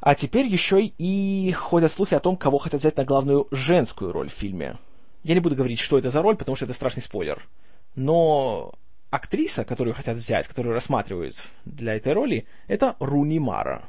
А 0.00 0.14
теперь 0.14 0.46
еще 0.46 0.82
и 0.82 1.52
ходят 1.52 1.92
слухи 1.92 2.14
о 2.14 2.20
том, 2.20 2.36
кого 2.36 2.58
хотят 2.58 2.80
взять 2.80 2.96
на 2.96 3.04
главную 3.04 3.48
женскую 3.50 4.12
роль 4.12 4.30
в 4.30 4.34
фильме. 4.34 4.78
Я 5.22 5.34
не 5.34 5.40
буду 5.40 5.56
говорить, 5.56 5.78
что 5.78 5.98
это 5.98 6.08
за 6.08 6.22
роль, 6.22 6.36
потому 6.36 6.56
что 6.56 6.64
это 6.64 6.72
страшный 6.72 7.02
спойлер. 7.02 7.46
Но 7.94 8.72
актриса, 9.10 9.64
которую 9.64 9.94
хотят 9.94 10.16
взять, 10.16 10.46
которую 10.46 10.74
рассматривают 10.74 11.36
для 11.66 11.94
этой 11.96 12.14
роли, 12.14 12.46
это 12.66 12.96
Руни 12.98 13.38
Мара, 13.38 13.84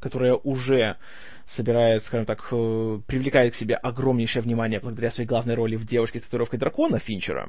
которая 0.00 0.34
уже 0.34 0.96
собирает, 1.44 2.02
скажем 2.02 2.24
так, 2.24 2.46
э, 2.50 3.00
привлекает 3.06 3.52
к 3.52 3.56
себе 3.56 3.74
огромнейшее 3.74 4.42
внимание 4.42 4.80
благодаря 4.80 5.10
своей 5.10 5.28
главной 5.28 5.54
роли 5.54 5.76
в 5.76 5.84
«Девушке 5.84 6.18
с 6.18 6.22
татуировкой 6.22 6.58
дракона» 6.58 6.98
Финчера. 6.98 7.48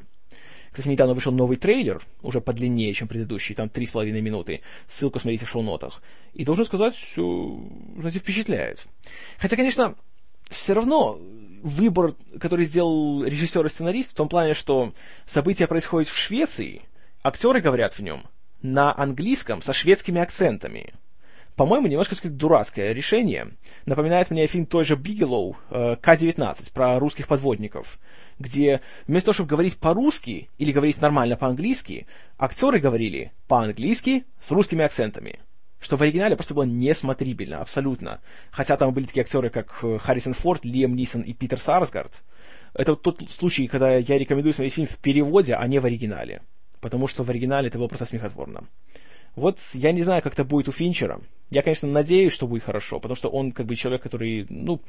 Кстати, 0.74 0.90
недавно 0.90 1.14
вышел 1.14 1.32
новый 1.32 1.56
трейлер, 1.58 2.02
уже 2.24 2.42
подлиннее, 2.42 2.94
чем 2.96 3.08
предыдущий, 3.08 3.54
там 3.54 3.70
три 3.70 3.86
с 3.86 3.92
половиной 3.92 4.22
минуты. 4.22 4.62
Ссылку 4.88 5.20
смотрите 5.20 5.46
в 5.46 5.50
шоу-нотах. 5.50 6.02
И 6.34 6.44
должен 6.44 6.66
сказать, 6.66 6.96
все, 6.96 7.62
знаете, 7.96 8.18
впечатляет. 8.18 8.88
Хотя, 9.38 9.56
конечно, 9.56 9.94
все 10.50 10.74
равно 10.74 11.20
выбор, 11.62 12.16
который 12.40 12.66
сделал 12.66 13.24
режиссер 13.24 13.64
и 13.64 13.70
сценарист, 13.70 14.12
в 14.12 14.16
том 14.16 14.28
плане, 14.28 14.56
что 14.56 14.94
события 15.28 15.68
происходят 15.68 16.10
в 16.10 16.18
Швеции, 16.18 16.82
актеры 17.22 17.62
говорят 17.62 17.94
в 17.94 18.00
нем 18.00 18.24
на 18.64 18.98
английском 18.98 19.62
со 19.62 19.74
шведскими 19.74 20.22
акцентами. 20.22 20.96
По-моему, 21.56 21.88
немножко 21.88 22.16
сказать, 22.16 22.36
дурацкое 22.36 22.94
решение. 22.94 23.50
Напоминает 23.86 24.32
мне 24.32 24.48
фильм 24.48 24.66
той 24.66 24.86
же 24.86 24.96
Бигелоу 24.96 25.56
э, 25.70 25.98
К-19 26.02 26.74
про 26.74 26.98
русских 27.00 27.28
подводников, 27.28 28.00
где 28.40 28.82
вместо 29.08 29.28
того, 29.28 29.34
чтобы 29.34 29.50
говорить 29.50 29.78
по-русски 29.78 30.50
или 30.58 30.72
говорить 30.72 31.00
нормально 31.00 31.38
по-английски, 31.38 32.08
актеры 32.40 32.80
говорили 32.80 33.32
по-английски 33.48 34.26
с 34.40 34.52
русскими 34.52 34.84
акцентами 34.84 35.40
что 35.84 35.98
в 35.98 36.02
оригинале 36.02 36.38
просто 36.38 36.54
было 36.54 36.64
несмотрибельно, 36.64 37.60
абсолютно. 37.60 38.22
Хотя 38.52 38.78
там 38.78 38.94
были 38.94 39.06
такие 39.06 39.24
актеры, 39.24 39.50
как 39.50 39.80
э, 39.84 39.98
Харрисон 40.00 40.34
Форд, 40.34 40.64
Лиам 40.64 40.96
Нисон 40.96 41.24
и 41.24 41.34
Питер 41.34 41.60
Сарсгард. 41.60 42.24
Это 42.74 42.94
вот 42.94 43.02
тот 43.02 43.30
случай, 43.30 43.68
когда 43.68 43.98
я 43.98 44.18
рекомендую 44.18 44.54
смотреть 44.54 44.76
фильм 44.76 44.88
в 44.88 44.98
переводе, 44.98 45.56
а 45.56 45.68
не 45.68 45.80
в 45.80 45.86
оригинале. 45.86 46.42
Потому 46.80 47.08
что 47.08 47.24
в 47.24 47.30
оригинале 47.30 47.68
это 47.68 47.78
было 47.78 47.90
просто 47.90 48.06
смехотворно. 48.06 48.64
Вот 49.36 49.60
я 49.74 49.92
не 49.92 50.04
знаю, 50.04 50.22
как 50.22 50.34
это 50.34 50.44
будет 50.44 50.68
у 50.68 50.72
Финчера. 50.72 51.22
Я, 51.50 51.62
конечно, 51.62 51.88
надеюсь, 51.88 52.34
что 52.34 52.48
будет 52.48 52.64
хорошо, 52.64 53.00
потому 53.00 53.16
что 53.16 53.30
он 53.30 53.52
как 53.52 53.66
бы 53.66 53.76
человек, 53.76 54.02
который, 54.02 54.46
ну, 54.50 54.82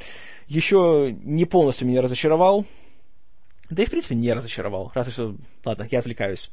еще 0.46 1.16
не 1.22 1.44
полностью 1.44 1.86
меня 1.86 2.02
разочаровал. 2.02 2.64
Да 3.70 3.82
и, 3.82 3.86
в 3.86 3.90
принципе, 3.90 4.14
не 4.14 4.32
разочаровал. 4.32 4.90
Разве 4.94 5.12
что... 5.12 5.36
Ладно, 5.64 5.86
я 5.90 5.98
отвлекаюсь. 5.98 6.50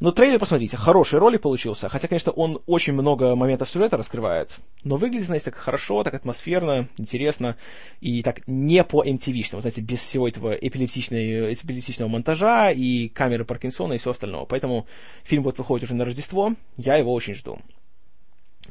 Но 0.00 0.12
трейлер, 0.12 0.38
посмотрите, 0.38 0.76
хороший 0.76 1.18
ролик 1.18 1.42
получился, 1.42 1.88
хотя, 1.88 2.06
конечно, 2.06 2.30
он 2.30 2.62
очень 2.66 2.92
много 2.92 3.34
моментов 3.34 3.68
сюжета 3.68 3.96
раскрывает, 3.96 4.60
но 4.84 4.94
выглядит, 4.94 5.26
знаете, 5.26 5.46
так 5.46 5.56
хорошо, 5.56 6.04
так 6.04 6.14
атмосферно, 6.14 6.88
интересно, 6.98 7.56
и 8.00 8.22
так 8.22 8.46
не 8.46 8.84
по 8.84 9.04
MTV-шному, 9.04 9.60
знаете, 9.60 9.80
без 9.80 9.98
всего 9.98 10.28
этого 10.28 10.52
эпилептичного, 10.52 12.08
монтажа 12.08 12.70
и 12.70 13.08
камеры 13.08 13.44
Паркинсона 13.44 13.94
и 13.94 13.98
все 13.98 14.10
остального. 14.10 14.44
Поэтому 14.44 14.86
фильм 15.24 15.42
будет 15.42 15.58
выходить 15.58 15.84
уже 15.84 15.94
на 15.94 16.04
Рождество, 16.04 16.54
я 16.76 16.94
его 16.94 17.12
очень 17.12 17.34
жду. 17.34 17.58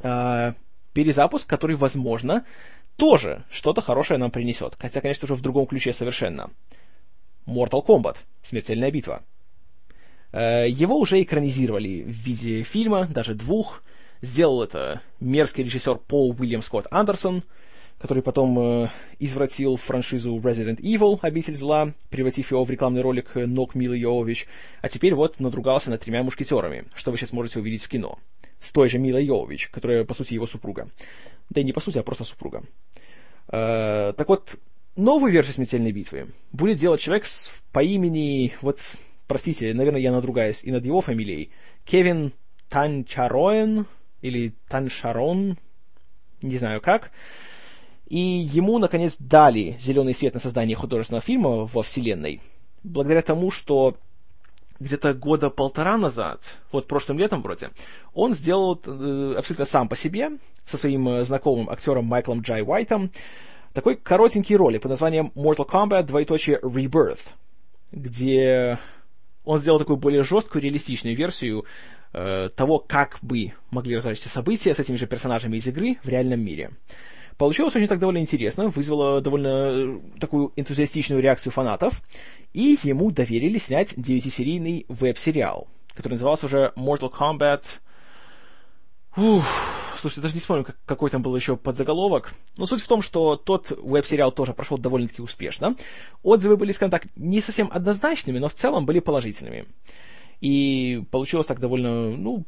А, 0.02 0.54
перезапуск, 0.94 1.46
который, 1.46 1.76
возможно, 1.76 2.46
тоже 2.96 3.44
что-то 3.50 3.82
хорошее 3.82 4.18
нам 4.18 4.30
принесет, 4.30 4.76
хотя, 4.78 5.02
конечно, 5.02 5.26
уже 5.26 5.34
в 5.34 5.42
другом 5.42 5.66
ключе 5.66 5.92
совершенно. 5.92 6.48
Mortal 7.46 7.84
Kombat. 7.84 8.16
Смертельная 8.40 8.90
битва. 8.90 9.22
Э, 10.32 10.66
его 10.68 10.98
уже 10.98 11.22
экранизировали 11.22 12.02
в 12.02 12.10
виде 12.10 12.62
фильма, 12.62 13.06
даже 13.06 13.34
двух. 13.34 13.82
Сделал 14.20 14.62
это 14.62 15.00
мерзкий 15.20 15.64
режиссер 15.64 15.96
Пол 15.96 16.34
Уильям 16.38 16.62
Скотт 16.62 16.86
Андерсон, 16.90 17.44
который 17.98 18.22
потом 18.22 18.58
э, 18.58 18.90
извратил 19.18 19.76
франшизу 19.76 20.36
Resident 20.38 20.80
Evil, 20.80 21.18
Обитель 21.22 21.54
зла, 21.54 21.94
превратив 22.10 22.50
его 22.50 22.64
в 22.64 22.70
рекламный 22.70 23.02
ролик 23.02 23.34
Нок 23.34 23.74
Милы 23.74 23.96
Йовович, 23.96 24.46
а 24.82 24.88
теперь 24.88 25.14
вот 25.14 25.40
надругался 25.40 25.90
над 25.90 26.00
тремя 26.00 26.22
мушкетерами, 26.22 26.84
что 26.94 27.10
вы 27.10 27.16
сейчас 27.16 27.32
можете 27.32 27.60
увидеть 27.60 27.84
в 27.84 27.88
кино. 27.88 28.18
С 28.58 28.72
той 28.72 28.88
же 28.88 28.98
Милой 28.98 29.24
Йовович, 29.24 29.68
которая, 29.68 30.04
по 30.04 30.14
сути, 30.14 30.34
его 30.34 30.46
супруга. 30.46 30.88
Да 31.50 31.60
и 31.60 31.64
не 31.64 31.72
по 31.72 31.80
сути, 31.80 31.98
а 31.98 32.02
просто 32.02 32.24
супруга. 32.24 32.64
Э, 33.48 34.12
так 34.16 34.28
вот, 34.28 34.56
новую 34.96 35.32
версию 35.32 35.54
«Смертельной 35.54 35.92
битвы» 35.92 36.26
будет 36.52 36.78
делать 36.78 37.00
человек 37.00 37.24
с, 37.24 37.52
по 37.72 37.82
имени, 37.82 38.54
вот 38.62 38.80
простите, 39.28 39.72
наверное, 39.72 40.00
я 40.00 40.10
надругаюсь 40.10 40.64
и 40.64 40.72
над 40.72 40.84
его 40.84 41.00
фамилией, 41.00 41.50
Кевин 41.84 42.32
Танчароен 42.68 43.86
или 44.20 44.54
Таншарон, 44.68 45.58
не 46.42 46.58
знаю 46.58 46.80
как. 46.80 47.12
И 48.08 48.18
ему, 48.18 48.78
наконец, 48.78 49.16
дали 49.18 49.76
зеленый 49.78 50.14
свет 50.14 50.34
на 50.34 50.40
создание 50.40 50.76
художественного 50.76 51.22
фильма 51.22 51.66
во 51.66 51.82
вселенной, 51.82 52.40
благодаря 52.82 53.20
тому, 53.20 53.50
что 53.50 53.96
где-то 54.80 55.12
года 55.12 55.50
полтора 55.50 55.98
назад, 55.98 56.40
вот 56.72 56.86
прошлым 56.86 57.18
летом 57.18 57.42
вроде, 57.42 57.70
он 58.14 58.32
сделал 58.32 58.80
э, 58.86 59.34
абсолютно 59.36 59.66
сам 59.66 59.88
по 59.88 59.96
себе, 59.96 60.30
со 60.64 60.78
своим 60.78 61.08
э, 61.08 61.24
знакомым 61.24 61.68
актером 61.68 62.06
Майклом 62.06 62.40
Джай 62.40 62.62
Уайтом, 62.62 63.10
такой 63.74 63.96
коротенький 63.96 64.56
ролик 64.56 64.82
под 64.82 64.92
названием 64.92 65.32
Mortal 65.34 65.68
Kombat, 65.68 66.04
двоеточие. 66.04 66.58
Rebirth, 66.62 67.32
где 67.92 68.78
он 69.48 69.58
сделал 69.58 69.78
такую 69.78 69.96
более 69.96 70.24
жесткую, 70.24 70.60
реалистичную 70.60 71.16
версию 71.16 71.64
э, 72.12 72.50
того, 72.54 72.78
как 72.78 73.18
бы 73.22 73.54
могли 73.70 73.96
разворачиваться 73.96 74.28
события 74.28 74.74
с 74.74 74.78
этими 74.78 74.96
же 74.96 75.06
персонажами 75.06 75.56
из 75.56 75.66
игры 75.66 75.96
в 76.04 76.08
реальном 76.08 76.40
мире. 76.42 76.70
Получилось 77.38 77.74
очень 77.74 77.88
так 77.88 77.98
довольно 77.98 78.18
интересно, 78.18 78.68
вызвало 78.68 79.22
довольно 79.22 79.48
э, 79.48 80.00
такую 80.20 80.52
энтузиастичную 80.56 81.22
реакцию 81.22 81.50
фанатов, 81.50 82.02
и 82.52 82.76
ему 82.82 83.10
доверили 83.10 83.56
снять 83.56 83.94
9-серийный 83.94 84.84
веб-сериал, 84.88 85.66
который 85.94 86.14
назывался 86.14 86.44
уже 86.44 86.72
Mortal 86.76 87.10
Kombat... 87.10 87.62
Ух, 89.16 89.44
слушайте, 90.00 90.22
даже 90.22 90.34
не 90.34 90.40
вспомню, 90.40 90.66
какой 90.84 91.10
там 91.10 91.22
был 91.22 91.34
еще 91.34 91.56
подзаголовок. 91.56 92.34
Но 92.56 92.66
суть 92.66 92.80
в 92.80 92.88
том, 92.88 93.02
что 93.02 93.36
тот 93.36 93.70
веб-сериал 93.70 94.32
тоже 94.32 94.54
прошел 94.54 94.78
довольно-таки 94.78 95.22
успешно. 95.22 95.76
Отзывы 96.22 96.56
были, 96.56 96.72
скажем 96.72 96.90
так, 96.90 97.06
не 97.16 97.40
совсем 97.40 97.68
однозначными, 97.72 98.38
но 98.38 98.48
в 98.48 98.54
целом 98.54 98.86
были 98.86 99.00
положительными. 99.00 99.66
И 100.40 101.04
получилось 101.10 101.46
так 101.46 101.60
довольно, 101.60 102.10
ну, 102.16 102.44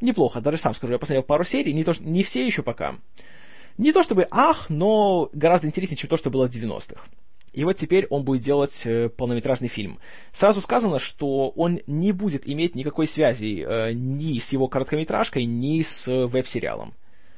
неплохо. 0.00 0.40
Даже 0.40 0.58
сам 0.58 0.74
скажу, 0.74 0.92
я 0.92 0.98
посмотрел 0.98 1.22
пару 1.22 1.44
серий, 1.44 1.72
не, 1.72 1.84
то, 1.84 1.92
не 2.00 2.22
все 2.22 2.46
еще 2.46 2.62
пока. 2.62 2.96
Не 3.76 3.92
то 3.92 4.02
чтобы 4.02 4.28
ах, 4.30 4.70
но 4.70 5.28
гораздо 5.32 5.66
интереснее, 5.66 5.96
чем 5.96 6.08
то, 6.08 6.16
что 6.16 6.30
было 6.30 6.46
в 6.46 6.50
90-х. 6.50 7.00
И 7.54 7.62
вот 7.62 7.76
теперь 7.76 8.06
он 8.10 8.24
будет 8.24 8.42
делать 8.42 8.82
э, 8.84 9.08
полнометражный 9.08 9.68
фильм. 9.68 10.00
Сразу 10.32 10.60
сказано, 10.60 10.98
что 10.98 11.50
он 11.50 11.80
не 11.86 12.10
будет 12.10 12.48
иметь 12.48 12.74
никакой 12.74 13.06
связи 13.06 13.64
э, 13.64 13.92
ни 13.92 14.40
с 14.40 14.52
его 14.52 14.66
короткометражкой, 14.66 15.44
ни 15.44 15.80
с 15.82 16.08
э, 16.08 16.26
веб-сериалом. 16.26 16.94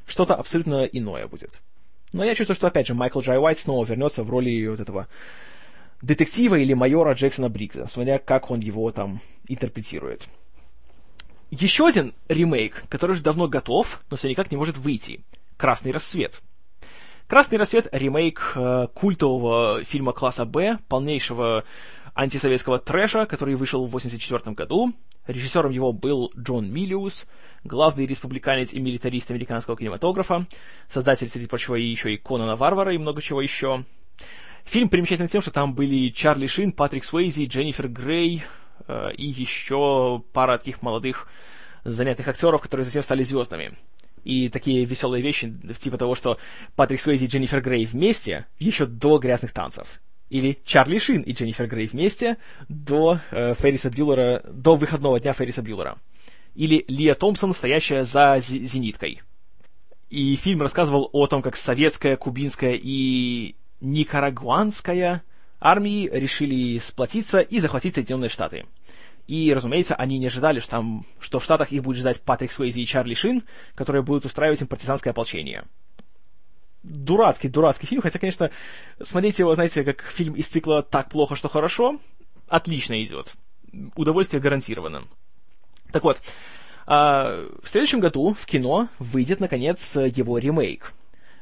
Что-то 0.07 0.35
абсолютно 0.35 0.85
иное 0.85 1.27
будет. 1.27 1.61
Но 2.15 2.25
я 2.25 2.35
чувствую, 2.35 2.57
что, 2.57 2.67
опять 2.67 2.87
же, 2.87 2.95
Майкл 2.95 3.21
Джай 3.21 3.39
Уайт 3.39 3.59
снова 3.59 3.85
вернется 3.85 4.25
в 4.25 4.31
роли 4.31 4.67
вот 4.69 4.81
этого 4.81 5.07
детектива 6.01 6.55
или 6.55 6.73
майора 6.73 7.13
Джексона 7.13 7.51
Брикса, 7.51 7.87
смотря 7.87 8.19
как 8.19 8.51
он 8.51 8.61
его 8.61 8.91
там 8.93 9.21
интерпретирует. 9.49 10.27
Еще 11.51 11.87
один 11.87 12.15
ремейк, 12.29 12.85
который 12.89 13.13
уже 13.13 13.23
давно 13.23 13.49
готов, 13.49 14.01
но 14.11 14.17
все 14.17 14.31
никак 14.31 14.51
не 14.51 14.57
может 14.57 14.79
выйти. 14.79 15.21
«Красный 15.59 15.93
рассвет». 15.93 16.41
«Красный 17.29 17.59
рассвет»— 17.59 17.89
ремейк 17.93 18.53
э, 18.55 18.87
культового 18.95 19.83
фильма 19.83 20.13
класса 20.13 20.45
«Б», 20.45 20.79
полнейшего 20.89 21.65
антисоветского 22.15 22.79
трэша, 22.79 23.27
который 23.27 23.57
вышел 23.57 23.85
в 23.85 23.89
1984 23.89 24.55
году. 24.55 24.93
Режиссером 25.27 25.73
его 25.73 25.93
был 25.93 26.31
Джон 26.39 26.73
Миллиус, 26.73 27.27
главный 27.65 28.07
республиканец 28.07 28.73
и 28.73 28.79
милитарист 28.79 29.33
американского 29.33 29.77
кинематографа, 29.77 30.47
создатель, 30.89 31.29
среди 31.29 31.49
прочего, 31.49 31.75
еще 31.75 32.15
и 32.15 32.17
Конана 32.17 32.55
Варвара 32.55 32.95
и 32.95 32.99
много 32.99 33.21
чего 33.21 33.43
еще. 33.43 33.85
Фильм 34.63 34.89
примечателен 34.89 35.27
тем, 35.27 35.43
что 35.43 35.51
там 35.51 35.75
были 35.75 36.11
Чарли 36.11 36.47
Шин, 36.47 36.71
Патрик 36.71 37.03
Суэйзи, 37.03 37.47
Дженнифер 37.47 37.89
Грей 37.89 38.45
э, 38.87 39.13
и 39.17 39.27
еще 39.27 40.23
пара 40.33 40.59
таких 40.59 40.81
молодых 40.81 41.27
занятых 41.83 42.29
актеров, 42.29 42.63
которые 42.63 42.85
затем 42.85 43.03
стали 43.03 43.25
звездами 43.25 43.77
и 44.27 44.49
такие 44.49 44.85
веселые 44.85 45.23
вещи, 45.23 45.55
типа 45.79 45.99
того, 45.99 46.17
что 46.17 46.39
Патрик 46.75 47.01
Суэйзи 47.01 47.25
и 47.25 47.29
Дженнифер 47.29 47.61
Грей 47.61 47.87
вместе 47.87 48.47
еще 48.59 48.85
до 48.85 49.19
грязных 49.19 49.53
танцев. 49.53 50.01
Или 50.31 50.59
Чарли 50.65 50.99
Шин 50.99 51.23
и 51.23 51.33
Дженнифер 51.33 51.69
Грей 51.69 51.87
вместе 51.87 52.37
до 52.69 53.21
э, 53.31 53.55
Ферриса 53.55 53.89
Бьюлера, 53.89 54.43
до 54.51 54.75
выходного 54.75 55.21
дня 55.21 55.33
Ферриса 55.33 55.63
Бьюлера. 55.63 55.99
Или 56.57 56.85
Лия 56.89 57.15
Томпсон, 57.15 57.53
стоящая 57.53 58.03
за 58.03 58.39
зениткой. 58.41 59.23
И 60.11 60.35
фильм 60.35 60.61
рассказывал 60.61 61.09
о 61.13 61.29
том, 61.29 61.41
как 61.41 61.55
советская, 61.55 62.17
кубинская 62.17 62.77
и 62.81 63.55
никарагуанская 63.81 65.23
армии 65.61 66.11
решили 66.13 66.79
сплотиться 66.79 67.39
и 67.39 67.61
захватить 67.61 67.95
Соединенные 67.95 68.31
Штаты. 68.31 68.65
И, 69.27 69.53
разумеется, 69.53 69.95
они 69.95 70.19
не 70.19 70.27
ожидали, 70.27 70.61
что, 70.61 70.71
там, 70.71 71.05
что 71.19 71.41
в 71.41 71.45
Штатах 71.45 71.73
их 71.73 71.83
будет 71.83 71.99
ждать 71.99 72.23
Патрик 72.23 72.53
Суэйзи 72.53 72.81
и 72.81 72.87
Чарли 72.87 73.15
Шин, 73.15 73.43
которые 73.75 74.03
будут 74.03 74.25
устраивать 74.25 74.61
им 74.61 74.69
партизанское 74.69 75.11
ополчение 75.13 75.65
дурацкий, 76.87 77.49
дурацкий 77.49 77.87
фильм, 77.87 78.03
хотя, 78.03 78.19
конечно, 78.19 78.51
смотреть 79.03 79.39
его, 79.39 79.55
знаете, 79.55 79.85
как 79.85 80.03
фильм 80.03 80.35
из 80.35 80.49
цикла 80.49 80.83
«Так 80.83 81.11
плохо, 81.11 81.37
что 81.37 81.49
хорошо», 81.49 81.99
отлично 82.49 83.03
идет. 83.03 83.35
Удовольствие 83.97 84.41
гарантировано. 84.41 85.05
Так 85.93 86.05
вот, 86.05 86.21
а, 86.87 87.47
в 87.63 87.69
следующем 87.69 88.01
году 88.01 88.35
в 88.35 88.47
кино 88.47 88.89
выйдет, 88.99 89.41
наконец, 89.41 89.97
его 89.97 90.39
ремейк. 90.39 90.93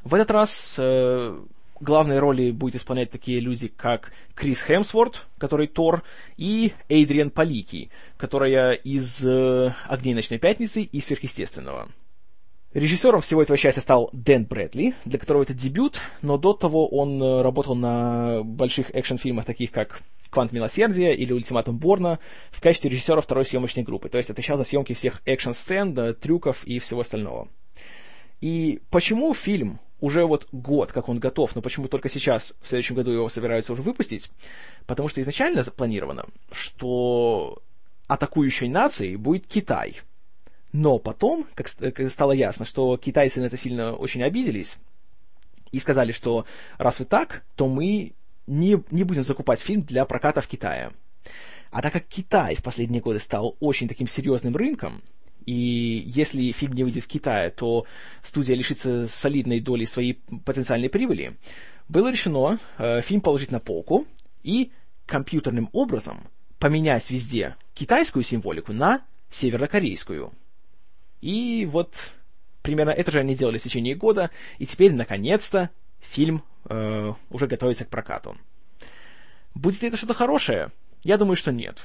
В 0.03 0.13
этот 0.13 0.31
раз 0.31 0.75
э, 0.77 1.39
главные 1.79 2.19
роли 2.19 2.51
будет 2.51 2.75
исполнять 2.75 3.11
такие 3.11 3.39
люди, 3.39 3.67
как 3.67 4.11
Крис 4.33 4.61
Хемсворт, 4.61 5.25
который 5.37 5.67
Тор, 5.67 6.03
и 6.37 6.73
Эйдриан 6.89 7.29
Палики, 7.29 7.89
которая 8.17 8.73
из 8.73 9.25
э, 9.25 9.73
«Огней 9.87 10.13
ночной 10.13 10.39
пятницы» 10.39 10.81
и 10.81 10.99
«Сверхъестественного». 10.99 11.89
Режиссером 12.73 13.21
всего 13.21 13.41
этого 13.41 13.57
счастья 13.57 13.79
стал 13.79 14.09
Дэн 14.11 14.45
Брэдли, 14.45 14.95
для 15.05 15.17
которого 15.17 15.43
это 15.43 15.53
дебют, 15.53 16.01
но 16.21 16.37
до 16.37 16.53
того 16.53 16.89
он 16.89 17.23
э, 17.23 17.41
работал 17.41 17.73
на 17.73 18.43
больших 18.43 18.93
экшн-фильмах, 18.93 19.45
таких 19.45 19.71
как 19.71 20.01
«Квант 20.29 20.51
милосердия» 20.51 21.13
или 21.13 21.31
«Ультиматум 21.31 21.77
Борна» 21.77 22.19
в 22.51 22.59
качестве 22.59 22.89
режиссера 22.89 23.21
второй 23.21 23.45
съемочной 23.45 23.83
группы, 23.83 24.09
то 24.09 24.17
есть 24.17 24.29
отвечал 24.29 24.57
за 24.57 24.65
съемки 24.65 24.91
всех 24.91 25.21
экшн-сцен, 25.25 25.93
да, 25.93 26.13
трюков 26.13 26.65
и 26.65 26.79
всего 26.79 27.01
остального. 27.01 27.47
И 28.41 28.81
почему 28.89 29.33
фильм 29.33 29.79
уже 29.99 30.25
вот 30.25 30.47
год, 30.51 30.91
как 30.91 31.09
он 31.09 31.19
готов, 31.19 31.55
но 31.55 31.61
почему 31.61 31.87
только 31.87 32.09
сейчас, 32.09 32.55
в 32.61 32.67
следующем 32.67 32.95
году 32.95 33.11
его 33.11 33.29
собираются 33.29 33.73
уже 33.73 33.81
выпустить? 33.81 34.29
Потому 34.85 35.09
что 35.09 35.21
изначально 35.21 35.63
запланировано, 35.63 36.25
что 36.51 37.61
атакующей 38.07 38.67
нацией 38.67 39.15
будет 39.15 39.47
Китай– 39.47 40.01
но 40.75 40.99
потом, 40.99 41.47
как 41.55 41.69
стало 42.11 42.33
ясно, 42.33 42.65
что 42.65 42.97
китайцы 42.97 43.39
на 43.39 43.45
это 43.45 43.55
сильно 43.55 43.95
очень 43.95 44.21
обиделись 44.21 44.75
и 45.71 45.79
сказали, 45.79 46.11
что 46.11 46.45
раз 46.77 46.99
вы 46.99 47.05
так, 47.05 47.45
то 47.55 47.69
мы 47.69 48.11
не, 48.45 48.83
не 48.91 49.03
будем 49.05 49.23
закупать 49.23 49.61
фильм 49.61 49.83
для 49.83 50.03
проката 50.03 50.41
в 50.41 50.47
Китае. 50.47 50.91
А 51.71 51.81
так 51.81 51.93
как 51.93 52.05
Китай 52.07 52.55
в 52.55 52.61
последние 52.61 53.01
годы 53.01 53.19
стал 53.19 53.55
очень 53.61 53.87
таким 53.87 54.05
серьезным 54.05 54.53
рынком, 54.57 55.01
и 55.45 56.03
если 56.05 56.51
фильм 56.51 56.73
не 56.73 56.83
выйдет 56.83 57.03
в 57.03 57.07
Китае, 57.07 57.49
то 57.49 57.85
студия 58.23 58.55
лишится 58.55 59.07
солидной 59.07 59.59
доли 59.59 59.85
своей 59.85 60.21
потенциальной 60.45 60.89
прибыли, 60.89 61.37
было 61.87 62.11
решено 62.11 62.59
э, 62.77 63.01
фильм 63.01 63.21
положить 63.21 63.51
на 63.51 63.59
полку 63.59 64.05
и 64.43 64.71
компьютерным 65.05 65.69
образом 65.71 66.19
поменять 66.57 67.09
везде 67.11 67.55
китайскую 67.73 68.23
символику 68.23 68.73
на 68.73 69.05
северокорейскую. 69.29 70.33
И 71.21 71.67
вот 71.69 72.13
примерно 72.61 72.89
это 72.89 73.11
же 73.11 73.19
они 73.19 73.35
делали 73.35 73.59
в 73.59 73.63
течение 73.63 73.95
года, 73.95 74.31
и 74.57 74.65
теперь, 74.65 74.93
наконец-то, 74.93 75.69
фильм 75.99 76.43
э, 76.67 77.11
уже 77.29 77.47
готовится 77.47 77.85
к 77.85 77.89
прокату. 77.89 78.35
Будет 79.53 79.81
ли 79.81 79.89
это 79.89 79.97
что-то 79.97 80.13
хорошее? 80.13 80.71
Я 81.03 81.17
думаю, 81.17 81.35
что 81.35 81.51
нет. 81.51 81.83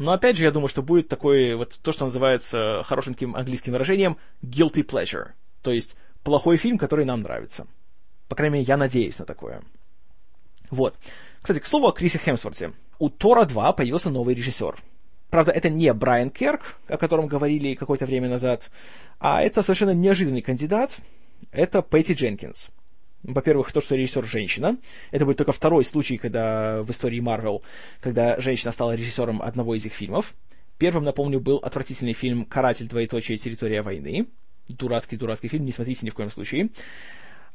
Но 0.00 0.12
опять 0.12 0.38
же, 0.38 0.44
я 0.44 0.50
думаю, 0.50 0.68
что 0.68 0.82
будет 0.82 1.08
такое 1.08 1.54
вот 1.58 1.78
то, 1.82 1.92
что 1.92 2.06
называется 2.06 2.82
хорошеньким 2.86 3.36
английским 3.36 3.72
выражением 3.72 4.16
guilty 4.42 4.82
pleasure. 4.82 5.32
То 5.60 5.72
есть 5.72 5.94
плохой 6.22 6.56
фильм, 6.56 6.78
который 6.78 7.04
нам 7.04 7.20
нравится. 7.20 7.66
По 8.26 8.34
крайней 8.34 8.54
мере, 8.54 8.64
я 8.64 8.78
надеюсь 8.78 9.18
на 9.18 9.26
такое. 9.26 9.60
Вот. 10.70 10.96
Кстати, 11.42 11.58
к 11.58 11.66
слову 11.66 11.86
о 11.86 11.92
Крисе 11.92 12.16
Хемсворте. 12.16 12.72
У 12.98 13.10
Тора 13.10 13.44
2 13.44 13.74
появился 13.74 14.08
новый 14.08 14.34
режиссер. 14.34 14.78
Правда, 15.28 15.52
это 15.52 15.68
не 15.68 15.92
Брайан 15.92 16.30
Керк, 16.30 16.78
о 16.88 16.96
котором 16.96 17.26
говорили 17.26 17.74
какое-то 17.74 18.06
время 18.06 18.30
назад, 18.30 18.70
а 19.18 19.42
это 19.42 19.60
совершенно 19.60 19.92
неожиданный 19.92 20.40
кандидат. 20.40 20.96
Это 21.52 21.82
Пэтти 21.82 22.12
Дженкинс. 22.12 22.70
Во-первых, 23.22 23.72
то, 23.72 23.80
что 23.80 23.96
режиссер 23.96 24.24
женщина. 24.26 24.78
Это 25.10 25.26
будет 25.26 25.36
только 25.36 25.52
второй 25.52 25.84
случай, 25.84 26.16
когда 26.16 26.82
в 26.82 26.90
истории 26.90 27.20
Марвел, 27.20 27.62
когда 28.00 28.40
женщина 28.40 28.72
стала 28.72 28.94
режиссером 28.94 29.42
одного 29.42 29.74
из 29.74 29.84
их 29.84 29.92
фильмов. 29.92 30.34
Первым, 30.78 31.04
напомню, 31.04 31.40
был 31.40 31.58
отвратительный 31.58 32.14
фильм 32.14 32.46
«Каратель, 32.46 32.88
двоеточие, 32.88 33.36
территория 33.36 33.82
войны». 33.82 34.28
Дурацкий-дурацкий 34.68 35.48
фильм, 35.48 35.64
не 35.64 35.72
смотрите 35.72 36.06
ни 36.06 36.10
в 36.10 36.14
коем 36.14 36.30
случае. 36.30 36.70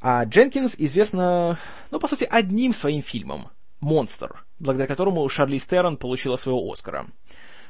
А 0.02 0.24
Дженкинс 0.26 0.76
известна, 0.78 1.58
ну, 1.90 2.00
по 2.00 2.08
сути, 2.08 2.28
одним 2.30 2.74
своим 2.74 3.02
фильмом 3.02 3.48
«Монстр», 3.80 4.46
благодаря 4.60 4.88
которому 4.88 5.28
Шарли 5.30 5.58
Стерон 5.58 5.98
получила 5.98 6.36
своего 6.36 6.72
Оскара. 6.72 7.08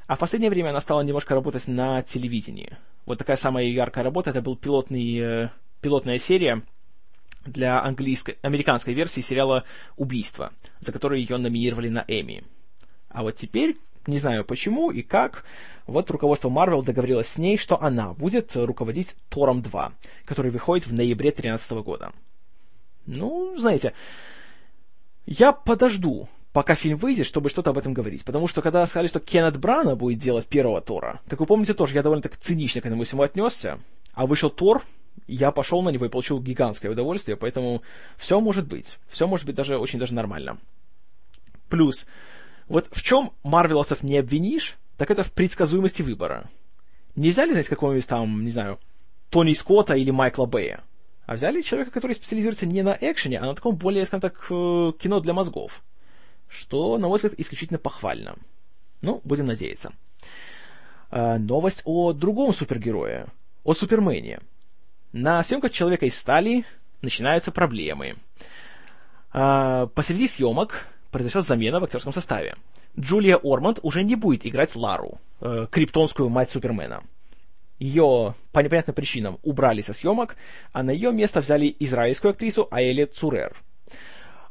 А 0.07 0.15
в 0.15 0.19
последнее 0.19 0.49
время 0.49 0.71
она 0.71 0.81
стала 0.81 1.01
немножко 1.01 1.33
работать 1.33 1.67
на 1.67 2.01
телевидении. 2.01 2.77
Вот 3.05 3.19
такая 3.19 3.37
самая 3.37 3.65
яркая 3.65 4.03
работа, 4.03 4.31
это 4.31 4.41
был 4.41 4.57
пилотный, 4.57 5.17
э, 5.19 5.49
пилотная 5.79 6.19
серия 6.19 6.63
для 7.45 7.81
английской, 7.81 8.37
американской 8.41 8.93
версии 8.93 9.21
сериала 9.21 9.63
«Убийство», 9.95 10.51
за 10.79 10.91
который 10.91 11.21
ее 11.21 11.37
номинировали 11.37 11.89
на 11.89 12.03
Эми. 12.07 12.43
А 13.09 13.23
вот 13.23 13.35
теперь, 13.35 13.77
не 14.07 14.17
знаю 14.17 14.43
почему 14.43 14.91
и 14.91 15.01
как, 15.01 15.45
вот 15.87 16.09
руководство 16.11 16.49
Marvel 16.49 16.83
договорилось 16.83 17.27
с 17.27 17.37
ней, 17.37 17.57
что 17.57 17.81
она 17.81 18.13
будет 18.13 18.55
руководить 18.55 19.15
Тором 19.29 19.61
2, 19.61 19.93
который 20.25 20.51
выходит 20.51 20.87
в 20.87 20.93
ноябре 20.93 21.29
2013 21.29 21.71
года. 21.83 22.11
Ну, 23.05 23.55
знаете, 23.57 23.93
я 25.25 25.51
подожду, 25.51 26.27
пока 26.53 26.75
фильм 26.75 26.97
выйдет, 26.97 27.25
чтобы 27.25 27.49
что-то 27.49 27.71
об 27.71 27.77
этом 27.77 27.93
говорить. 27.93 28.25
Потому 28.25 28.47
что 28.47 28.61
когда 28.61 28.85
сказали, 28.87 29.07
что 29.07 29.19
Кеннет 29.19 29.57
Брана 29.57 29.95
будет 29.95 30.19
делать 30.19 30.47
первого 30.47 30.81
Тора, 30.81 31.19
как 31.27 31.39
вы 31.39 31.45
помните 31.45 31.73
тоже, 31.73 31.93
я 31.93 32.03
довольно 32.03 32.23
так 32.23 32.37
цинично 32.37 32.81
к 32.81 32.85
этому 32.85 33.03
всему 33.03 33.21
отнесся, 33.23 33.79
а 34.13 34.25
вышел 34.25 34.49
Тор, 34.49 34.83
я 35.27 35.51
пошел 35.51 35.81
на 35.81 35.89
него 35.89 36.05
и 36.05 36.09
получил 36.09 36.39
гигантское 36.39 36.91
удовольствие, 36.91 37.37
поэтому 37.37 37.81
все 38.17 38.39
может 38.39 38.67
быть. 38.67 38.97
Все 39.07 39.27
может 39.27 39.45
быть 39.45 39.55
даже 39.55 39.77
очень 39.77 39.99
даже 39.99 40.13
нормально. 40.13 40.57
Плюс, 41.69 42.05
вот 42.67 42.87
в 42.91 43.01
чем 43.01 43.31
Марвеловцев 43.43 44.03
не 44.03 44.17
обвинишь, 44.17 44.77
так 44.97 45.11
это 45.11 45.23
в 45.23 45.31
предсказуемости 45.31 46.01
выбора. 46.01 46.49
Нельзя 47.15 47.45
ли, 47.45 47.51
знаете, 47.51 47.69
какого-нибудь 47.69 48.07
там, 48.07 48.43
не 48.43 48.51
знаю, 48.51 48.79
Тони 49.29 49.53
Скотта 49.53 49.95
или 49.95 50.11
Майкла 50.11 50.45
Бэя, 50.45 50.83
а 51.25 51.35
взяли 51.35 51.61
человека, 51.61 51.91
который 51.91 52.13
специализируется 52.13 52.65
не 52.65 52.83
на 52.83 52.97
экшене, 52.99 53.39
а 53.39 53.45
на 53.45 53.55
таком 53.55 53.75
более, 53.75 54.05
скажем 54.05 54.21
так, 54.21 54.45
э, 54.49 54.91
кино 54.99 55.19
для 55.21 55.33
мозгов 55.33 55.81
что, 56.47 56.97
на 56.97 57.07
мой 57.07 57.17
взгляд, 57.17 57.33
исключительно 57.37 57.79
похвально. 57.79 58.35
Ну, 59.01 59.21
будем 59.23 59.45
надеяться. 59.45 59.93
А, 61.09 61.37
новость 61.37 61.81
о 61.85 62.13
другом 62.13 62.53
супергерое, 62.53 63.27
о 63.63 63.73
Супермене. 63.73 64.39
На 65.11 65.41
съемках 65.43 65.71
«Человека 65.71 66.05
из 66.05 66.17
стали» 66.17 66.65
начинаются 67.01 67.51
проблемы. 67.51 68.15
А, 69.31 69.87
посреди 69.87 70.27
съемок 70.27 70.87
произошла 71.11 71.41
замена 71.41 71.79
в 71.79 71.83
актерском 71.83 72.13
составе. 72.13 72.55
Джулия 72.99 73.37
Орманд 73.37 73.79
уже 73.83 74.03
не 74.03 74.15
будет 74.15 74.45
играть 74.45 74.75
Лару, 74.75 75.19
э, 75.41 75.67
криптонскую 75.69 76.29
мать 76.29 76.49
Супермена. 76.49 77.03
Ее 77.77 78.35
по 78.53 78.59
непонятным 78.59 78.95
причинам 78.95 79.37
убрали 79.43 79.81
со 79.81 79.93
съемок, 79.93 80.37
а 80.71 80.81
на 80.81 80.91
ее 80.91 81.11
место 81.11 81.41
взяли 81.41 81.75
израильскую 81.79 82.31
актрису 82.31 82.67
Аэле 82.71 83.05
Цурер– 83.05 83.55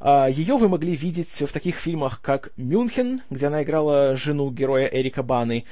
а, 0.06 0.28
Ее 0.28 0.58
вы 0.58 0.68
могли 0.68 0.94
видеть 0.94 1.30
в 1.40 1.50
таких 1.50 1.78
фильмах, 1.78 2.20
как 2.20 2.50
«Мюнхен», 2.58 3.22
где 3.30 3.46
она 3.46 3.62
играла 3.62 4.16
жену 4.16 4.50
героя 4.50 4.86
Эрика 4.86 5.22
Баны, 5.22 5.64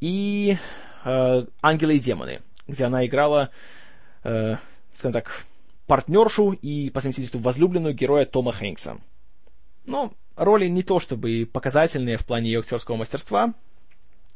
и 0.00 0.56
э, 1.04 1.44
«Ангелы 1.60 1.96
и 1.96 1.98
демоны», 1.98 2.40
где 2.68 2.84
она 2.84 3.04
играла, 3.04 3.50
э, 4.24 4.56
скажем 4.94 5.12
так, 5.12 5.46
партнершу 5.86 6.52
и 6.52 6.90
по 6.90 7.00
совместительству 7.00 7.40
возлюбленную 7.40 7.94
героя 7.94 8.26
Тома 8.26 8.52
Хэнкса. 8.52 8.98
Но 9.86 10.12
роли 10.36 10.68
не 10.68 10.82
то 10.82 11.00
чтобы 11.00 11.48
показательные 11.52 12.16
в 12.16 12.24
плане 12.24 12.50
ее 12.50 12.60
актерского 12.60 12.96
мастерства, 12.96 13.54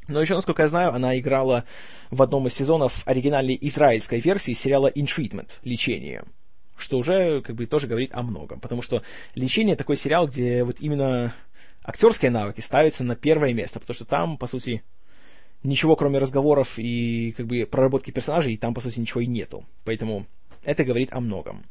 но 0.08 0.20
еще, 0.20 0.34
насколько 0.34 0.62
я 0.62 0.68
знаю, 0.68 0.92
она 0.92 1.18
играла 1.18 1.64
в 2.10 2.22
одном 2.22 2.46
из 2.46 2.54
сезонов 2.54 3.02
оригинальной 3.06 3.56
израильской 3.60 4.20
версии 4.20 4.52
сериала 4.52 4.90
«In 4.90 5.06
Treatment»— 5.06 5.50
«Лечение» 5.62 6.24
что 6.76 6.98
уже 6.98 7.40
как 7.42 7.54
бы 7.54 7.66
тоже 7.66 7.86
говорит 7.86 8.10
о 8.14 8.22
многом. 8.22 8.58
Потому 8.58 8.82
что 8.82 9.02
«Лечение» 9.36 9.76
такой 9.76 9.96
сериал, 9.96 10.26
где 10.26 10.64
вот 10.64 10.80
именно 10.80 11.32
актерские 11.84 12.30
навыки 12.30 12.60
ставятся 12.60 13.04
на 13.04 13.14
первое 13.14 13.52
место, 13.52 13.78
потому 13.78 13.94
что 13.94 14.04
там, 14.04 14.36
по 14.38 14.46
сути, 14.46 14.82
ничего 15.64 15.96
кроме 15.96 16.18
разговоров 16.18 16.74
и 16.76 17.34
как 17.36 17.46
бы 17.46 17.66
проработки 17.66 18.10
персонажей, 18.10 18.56
там, 18.56 18.74
по 18.74 18.80
сути, 18.80 19.00
ничего 19.00 19.20
и 19.22 19.26
нету. 19.26 19.64
Поэтому 19.84 20.26
это 20.62 20.84
говорит 20.84 21.12
о 21.12 21.20
многом. 21.20 21.62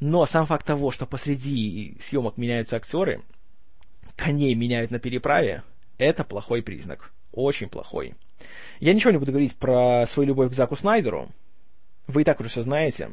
Но 0.00 0.24
сам 0.26 0.46
факт 0.46 0.66
того, 0.66 0.90
что 0.90 1.04
посреди 1.04 1.96
съемок 2.00 2.38
меняются 2.38 2.76
актеры, 2.76 3.22
коней 4.16 4.54
меняют 4.54 4.90
на 4.90 4.98
переправе, 4.98 5.62
это 5.98 6.24
плохой 6.24 6.62
признак. 6.62 7.12
Очень 7.32 7.68
плохой. 7.68 8.14
Я 8.80 8.94
ничего 8.94 9.10
не 9.10 9.18
буду 9.18 9.32
говорить 9.32 9.56
про 9.56 10.04
свою 10.06 10.28
любовь 10.28 10.50
к 10.50 10.54
Заку 10.54 10.76
Снайдеру. 10.76 11.28
Вы 12.06 12.22
и 12.22 12.24
так 12.24 12.40
уже 12.40 12.48
все 12.48 12.62
знаете. 12.62 13.10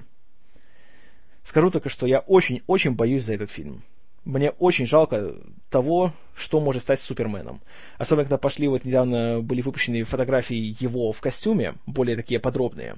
Скажу 1.43 1.69
только, 1.71 1.89
что 1.89 2.05
я 2.05 2.19
очень-очень 2.19 2.91
боюсь 2.91 3.23
за 3.23 3.33
этот 3.33 3.51
фильм. 3.51 3.83
Мне 4.25 4.51
очень 4.51 4.85
жалко 4.85 5.35
того, 5.69 6.13
что 6.35 6.59
может 6.59 6.81
стать 6.81 6.99
Суперменом. 6.99 7.61
Особенно, 7.97 8.23
когда 8.23 8.37
пошли, 8.37 8.67
вот 8.67 8.85
недавно 8.85 9.41
были 9.41 9.61
выпущены 9.61 10.03
фотографии 10.03 10.75
его 10.79 11.11
в 11.11 11.21
костюме, 11.21 11.75
более 11.85 12.15
такие 12.15 12.39
подробные. 12.39 12.97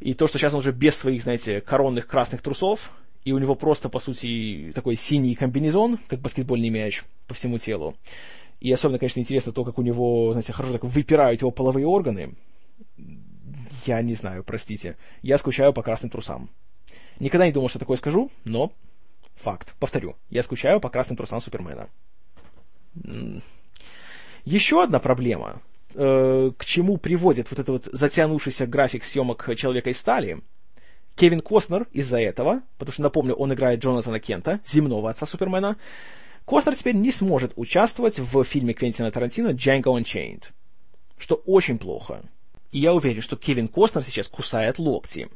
И 0.00 0.14
то, 0.14 0.26
что 0.26 0.38
сейчас 0.38 0.52
он 0.52 0.60
уже 0.60 0.72
без 0.72 0.96
своих, 0.96 1.22
знаете, 1.22 1.60
коронных 1.60 2.06
красных 2.06 2.42
трусов, 2.42 2.90
и 3.24 3.32
у 3.32 3.38
него 3.38 3.54
просто, 3.54 3.88
по 3.88 3.98
сути, 3.98 4.72
такой 4.74 4.96
синий 4.96 5.34
комбинезон, 5.34 5.98
как 6.08 6.20
баскетбольный 6.20 6.70
мяч 6.70 7.02
по 7.26 7.34
всему 7.34 7.58
телу. 7.58 7.96
И 8.60 8.72
особенно, 8.72 8.98
конечно, 8.98 9.20
интересно 9.20 9.52
то, 9.52 9.64
как 9.64 9.78
у 9.78 9.82
него, 9.82 10.32
знаете, 10.32 10.52
хорошо 10.52 10.72
так 10.74 10.84
выпирают 10.84 11.40
его 11.40 11.50
половые 11.50 11.86
органы. 11.86 12.34
Я 13.86 14.02
не 14.02 14.14
знаю, 14.14 14.44
простите. 14.44 14.96
Я 15.22 15.38
скучаю 15.38 15.72
по 15.72 15.82
красным 15.82 16.10
трусам. 16.10 16.50
Никогда 17.20 17.46
не 17.46 17.52
думал, 17.52 17.68
что 17.68 17.78
такое 17.78 17.96
скажу, 17.96 18.30
но 18.44 18.72
факт. 19.38 19.74
Повторю, 19.78 20.16
я 20.30 20.42
скучаю 20.42 20.80
по 20.80 20.90
красным 20.90 21.16
трусам 21.16 21.40
Супермена. 21.40 21.88
Еще 24.44 24.82
одна 24.82 24.98
проблема, 24.98 25.60
э, 25.94 26.50
к 26.56 26.64
чему 26.64 26.96
приводит 26.96 27.50
вот 27.50 27.58
этот 27.58 27.68
вот 27.68 27.84
затянувшийся 27.92 28.66
график 28.66 29.04
съемок 29.04 29.48
«Человека 29.56 29.90
из 29.90 29.98
стали», 29.98 30.40
Кевин 31.16 31.40
Костнер 31.40 31.88
из-за 31.92 32.20
этого, 32.20 32.62
потому 32.78 32.92
что, 32.92 33.02
напомню, 33.02 33.34
он 33.34 33.52
играет 33.52 33.80
Джонатана 33.80 34.20
Кента, 34.20 34.60
земного 34.64 35.10
отца 35.10 35.26
Супермена, 35.26 35.76
Костнер 36.44 36.76
теперь 36.76 36.94
не 36.94 37.10
сможет 37.10 37.52
участвовать 37.56 38.20
в 38.20 38.44
фильме 38.44 38.72
Квентина 38.72 39.10
Тарантино 39.10 39.48
«Django 39.48 40.00
Unchained», 40.00 40.44
что 41.18 41.34
очень 41.34 41.78
плохо. 41.78 42.22
И 42.70 42.78
я 42.78 42.94
уверен, 42.94 43.20
что 43.20 43.36
Кевин 43.36 43.66
Костнер 43.66 44.04
сейчас 44.04 44.28
кусает 44.28 44.78
локти. 44.78 45.28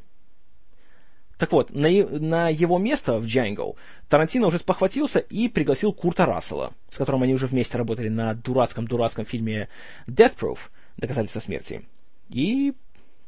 Так 1.37 1.51
вот, 1.51 1.71
на, 1.73 1.89
на 1.89 2.49
его 2.49 2.77
место 2.77 3.19
в 3.19 3.25
Django 3.25 3.75
Тарантино 4.07 4.47
уже 4.47 4.59
спохватился 4.59 5.19
и 5.19 5.49
пригласил 5.49 5.91
Курта 5.91 6.25
Рассела, 6.25 6.73
с 6.89 6.97
которым 6.97 7.23
они 7.23 7.33
уже 7.33 7.47
вместе 7.47 7.77
работали 7.77 8.09
на 8.09 8.33
дурацком-дурацком 8.35 9.25
фильме 9.25 9.69
Death 10.07 10.35
Proof, 10.37 10.59
доказательство 10.97 11.39
смерти. 11.39 11.83
И 12.29 12.73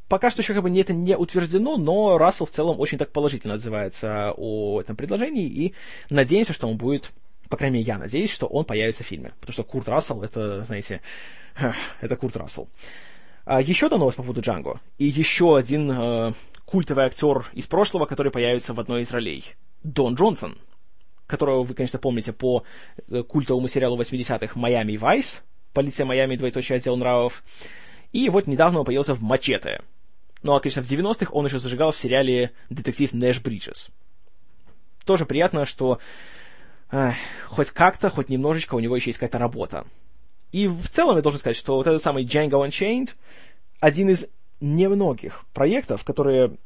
пока 0.08 0.30
что 0.30 0.42
еще 0.42 0.54
как 0.54 0.64
бы 0.64 0.80
это 0.80 0.94
не 0.94 1.18
утверждено, 1.18 1.78
но 1.78 2.18
Рассел 2.18 2.46
в 2.46 2.52
целом 2.52 2.80
очень 2.80 2.98
так 2.98 3.12
положительно 3.12 3.56
отзывается 3.56 4.34
о 4.38 4.80
этом 4.80 4.96
предложении, 4.96 5.48
и 5.48 5.74
надеемся, 6.10 6.54
что 6.54 6.68
он 6.68 6.78
будет 6.78 7.12
по 7.50 7.58
крайней 7.58 7.76
мере, 7.76 7.88
я 7.88 7.98
надеюсь, 7.98 8.32
что 8.32 8.48
он 8.48 8.66
появится 8.66 9.04
в 9.04 9.08
фильме. 9.08 9.34
Потому 9.40 9.54
что 9.54 9.64
Курт 9.64 9.88
Рассел, 9.88 10.24
это, 10.24 10.64
знаете, 10.64 11.02
это 12.02 12.16
Курт 12.16 12.38
Рассел. 12.38 12.68
А, 13.46 13.62
еще 13.62 13.86
одна 13.86 14.00
новость 14.00 14.18
по 14.18 14.24
поводу 14.24 14.42
Джанго. 14.42 14.80
И 14.98 15.06
еще 15.06 15.56
один 15.56 15.92
э, 15.92 16.34
культовый 16.66 17.06
актер 17.06 17.46
из 17.54 17.68
прошлого, 17.68 18.06
который 18.06 18.32
появится 18.32 18.74
в 18.74 18.80
одной 18.80 19.02
из 19.02 19.12
ролей. 19.12 19.56
Дон 19.84 20.16
Джонсон, 20.16 20.58
которого 21.28 21.64
вы, 21.64 21.74
конечно, 21.74 22.00
помните 22.00 22.34
по 22.34 22.64
э, 23.08 23.24
культовому 23.24 23.68
сериалу 23.68 24.00
80-х 24.00 24.60
«Майами 24.60 24.98
Вайс», 24.98 25.42
«Полиция 25.74 26.06
Майами. 26.06 26.36
Двоеточие 26.36 26.78
отдел 26.78 26.96
нравов». 26.96 27.44
И 28.14 28.30
вот 28.30 28.48
недавно 28.48 28.80
он 28.80 28.86
появился 28.86 29.14
в 29.14 29.22
«Мачете». 29.22 29.82
Ну, 30.42 30.54
а, 30.54 30.60
конечно, 30.60 30.84
в 30.84 30.90
90-х 30.90 31.32
он 31.32 31.46
еще 31.46 31.60
зажигал 31.60 31.92
в 31.92 31.98
сериале 31.98 32.52
«Детектив 32.70 33.12
Нэш 33.14 33.42
Бриджес». 33.42 33.90
Тоже 35.06 35.26
приятно, 35.26 35.66
что 35.66 36.00
эх, 36.92 37.16
хоть 37.48 37.72
как-то, 37.72 38.10
хоть 38.10 38.30
немножечко 38.30 38.76
у 38.76 38.80
него 38.80 38.96
еще 38.96 39.10
есть 39.10 39.20
какая-то 39.20 39.38
работа. 39.38 39.86
И 40.52 40.68
в 40.68 40.88
целом 40.88 41.18
я 41.18 41.22
должен 41.22 41.40
сказать, 41.40 41.58
что 41.58 41.76
вот 41.76 41.88
этот 41.88 42.02
самый 42.02 42.26
Django 42.26 42.66
Unchained 42.66 43.10
один 43.80 44.10
из 44.10 44.30
немногих 44.60 45.46
проектов, 45.54 46.04
которые 46.04 46.58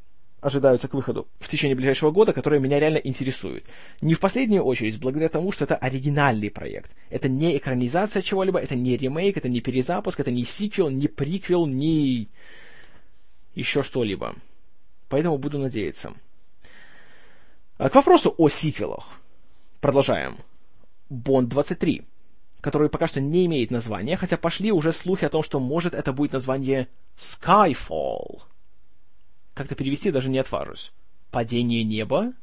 ожидаются 0.41 0.87
к 0.87 0.93
выходу 0.93 1.27
в 1.39 1.47
течение 1.49 1.75
ближайшего 1.75 2.11
года, 2.11 2.33
которые 2.33 2.61
меня 2.61 2.79
реально 2.79 2.97
интересуют. 2.97 3.65
Не 4.01 4.13
в 4.13 4.19
последнюю 4.19 4.63
очередь, 4.63 4.99
благодаря 4.99 5.29
тому, 5.29 5.51
что 5.51 5.65
это 5.65 5.75
оригинальный 5.75 6.49
проект. 6.49 6.91
Это 7.09 7.27
не 7.27 7.57
экранизация 7.57 8.21
чего-либо, 8.21 8.59
это 8.59 8.75
не 8.75 8.95
ремейк, 8.95 9.37
это 9.37 9.49
не 9.49 9.61
перезапуск, 9.61 10.19
это 10.19 10.31
не 10.31 10.43
сиквел, 10.43 10.89
не 10.89 11.07
приквел, 11.07 11.65
не 11.65 12.29
еще 13.53 13.83
что-либо. 13.83 14.35
Поэтому 15.09 15.37
буду 15.37 15.57
надеяться. 15.57 16.13
А 17.77 17.89
к 17.89 17.95
вопросу 17.95 18.33
о 18.37 18.49
сиквелах. 18.49 19.19
Продолжаем. 19.81 20.37
Бонд 21.09 21.49
23, 21.49 22.03
который 22.61 22.89
пока 22.89 23.07
что 23.07 23.21
не 23.21 23.45
имеет 23.45 23.71
названия, 23.71 24.17
хотя 24.17 24.37
пошли 24.37 24.71
уже 24.71 24.91
слухи 24.91 25.25
о 25.25 25.29
том, 25.29 25.43
что 25.43 25.59
может 25.59 25.93
это 25.93 26.13
будет 26.13 26.33
название 26.33 26.87
Skyfall. 27.15 28.41
Как-то 29.53 29.75
перевести 29.75 30.11
даже 30.11 30.29
не 30.29 30.39
отважусь. 30.39 30.91
Падение 31.31 31.83
неба? 31.83 32.33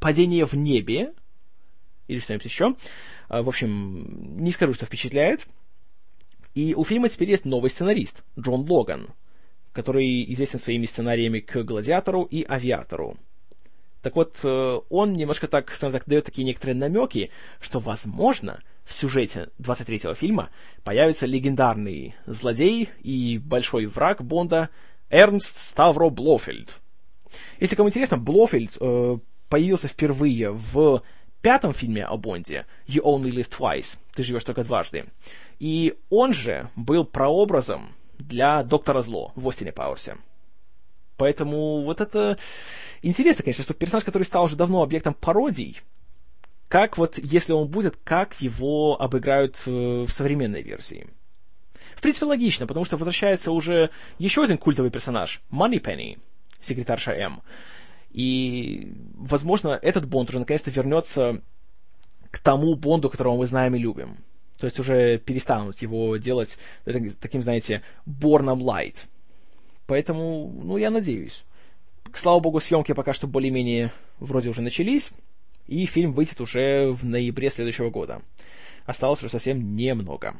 Падение 0.00 0.46
в 0.46 0.54
небе? 0.54 1.12
Или 2.08 2.18
что-нибудь 2.18 2.44
еще? 2.44 2.74
А, 3.28 3.42
в 3.42 3.48
общем, 3.48 4.36
не 4.42 4.50
скажу, 4.50 4.74
что 4.74 4.86
впечатляет. 4.86 5.46
И 6.54 6.74
у 6.74 6.84
фильма 6.84 7.08
теперь 7.08 7.30
есть 7.30 7.44
новый 7.44 7.70
сценарист, 7.70 8.24
Джон 8.38 8.68
Логан, 8.68 9.08
который 9.72 10.30
известен 10.32 10.58
своими 10.58 10.84
сценариями 10.84 11.40
к 11.40 11.62
«Гладиатору» 11.62 12.24
и 12.24 12.44
«Авиатору». 12.46 13.16
Так 14.02 14.16
вот, 14.16 14.40
э, 14.42 14.80
он 14.90 15.12
немножко 15.12 15.46
так, 15.46 15.72
скажем 15.74 15.92
так, 15.92 16.06
дает 16.06 16.24
такие 16.24 16.44
некоторые 16.44 16.74
намеки, 16.74 17.30
что, 17.60 17.78
возможно, 17.78 18.60
в 18.84 18.92
сюжете 18.92 19.50
23-го 19.58 20.14
фильма 20.14 20.50
появится 20.84 21.26
легендарный 21.26 22.14
злодей 22.26 22.90
и 23.02 23.38
большой 23.38 23.86
враг 23.86 24.22
Бонда 24.22 24.70
Эрнст 25.10 25.60
Ставро 25.60 26.08
Блофельд. 26.08 26.80
Если 27.60 27.76
кому 27.76 27.88
интересно, 27.88 28.18
Блофельд 28.18 28.76
э, 28.80 29.18
появился 29.48 29.88
впервые 29.88 30.50
в 30.50 31.02
пятом 31.42 31.72
фильме 31.72 32.04
о 32.04 32.16
Бонде 32.16 32.66
«You 32.86 33.02
Only 33.02 33.30
Live 33.30 33.50
Twice»— 33.50 33.98
«Ты 34.14 34.22
живешь 34.22 34.44
только 34.44 34.64
дважды». 34.64 35.06
И 35.58 35.94
он 36.10 36.32
же 36.32 36.70
был 36.76 37.04
прообразом 37.04 37.94
для 38.18 38.62
Доктора 38.62 39.00
Зло 39.00 39.32
в 39.36 39.48
Остине 39.48 39.72
Пауэрсе. 39.72 40.16
Поэтому 41.16 41.82
вот 41.82 42.00
это 42.00 42.38
интересно, 43.02 43.44
конечно, 43.44 43.62
что 43.62 43.74
персонаж, 43.74 44.04
который 44.04 44.24
стал 44.24 44.44
уже 44.44 44.56
давно 44.56 44.82
объектом 44.82 45.14
пародий, 45.14 45.80
как 46.72 46.96
вот, 46.96 47.18
если 47.18 47.52
он 47.52 47.68
будет, 47.68 47.98
как 48.02 48.40
его 48.40 48.98
обыграют 48.98 49.58
в, 49.66 50.06
в 50.06 50.10
современной 50.10 50.62
версии. 50.62 51.06
В 51.94 52.00
принципе, 52.00 52.24
логично, 52.24 52.66
потому 52.66 52.86
что 52.86 52.96
возвращается 52.96 53.52
уже 53.52 53.90
еще 54.18 54.42
один 54.42 54.56
культовый 54.56 54.90
персонаж, 54.90 55.42
Moneypenny, 55.50 56.18
секретарша 56.60 57.12
М. 57.12 57.42
И, 58.10 58.90
возможно, 59.12 59.78
этот 59.82 60.08
Бонд 60.08 60.30
уже 60.30 60.38
наконец-то 60.38 60.70
вернется 60.70 61.42
к 62.30 62.38
тому 62.38 62.74
Бонду, 62.74 63.10
которого 63.10 63.36
мы 63.36 63.44
знаем 63.44 63.74
и 63.74 63.78
любим. 63.78 64.16
То 64.56 64.64
есть 64.64 64.78
уже 64.78 65.18
перестанут 65.18 65.82
его 65.82 66.16
делать 66.16 66.56
таким, 67.20 67.42
знаете, 67.42 67.82
Борном 68.06 68.62
Light. 68.62 68.96
Поэтому, 69.84 70.50
ну, 70.64 70.78
я 70.78 70.90
надеюсь. 70.90 71.44
Слава 72.14 72.40
богу, 72.40 72.60
съемки 72.60 72.92
пока 72.92 73.12
что 73.12 73.26
более-менее 73.26 73.92
вроде 74.20 74.48
уже 74.48 74.62
начались, 74.62 75.12
и 75.66 75.86
фильм 75.86 76.12
выйдет 76.12 76.40
уже 76.40 76.92
в 76.92 77.04
ноябре 77.04 77.50
следующего 77.50 77.90
года. 77.90 78.22
Осталось 78.84 79.20
уже 79.20 79.30
совсем 79.30 79.76
немного. 79.76 80.36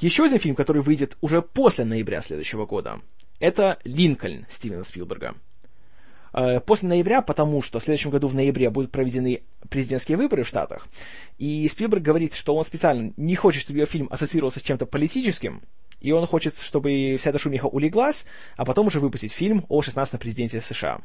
Еще 0.00 0.24
один 0.24 0.38
фильм, 0.38 0.54
который 0.54 0.82
выйдет 0.82 1.16
уже 1.20 1.42
после 1.42 1.84
ноября 1.84 2.22
следующего 2.22 2.66
года, 2.66 3.00
это 3.40 3.78
«Линкольн» 3.84 4.46
Стивена 4.48 4.84
Спилберга. 4.84 5.34
Э, 6.32 6.60
после 6.60 6.88
ноября, 6.88 7.22
потому 7.22 7.62
что 7.62 7.78
в 7.78 7.84
следующем 7.84 8.10
году 8.10 8.28
в 8.28 8.34
ноябре 8.34 8.70
будут 8.70 8.92
проведены 8.92 9.42
президентские 9.70 10.18
выборы 10.18 10.44
в 10.44 10.48
Штатах, 10.48 10.86
и 11.38 11.66
Спилберг 11.68 12.02
говорит, 12.02 12.34
что 12.34 12.54
он 12.54 12.64
специально 12.64 13.12
не 13.16 13.34
хочет, 13.34 13.62
чтобы 13.62 13.78
его 13.78 13.86
фильм 13.86 14.08
ассоциировался 14.10 14.60
с 14.60 14.62
чем-то 14.62 14.86
политическим, 14.86 15.62
и 16.00 16.12
он 16.12 16.26
хочет, 16.26 16.56
чтобы 16.58 17.16
вся 17.18 17.30
эта 17.30 17.38
шумиха 17.38 17.66
улеглась, 17.66 18.24
а 18.56 18.64
потом 18.64 18.86
уже 18.86 19.00
выпустить 19.00 19.32
фильм 19.32 19.64
о 19.68 19.82
16-м 19.82 20.18
президенте 20.18 20.60
США. 20.60 21.00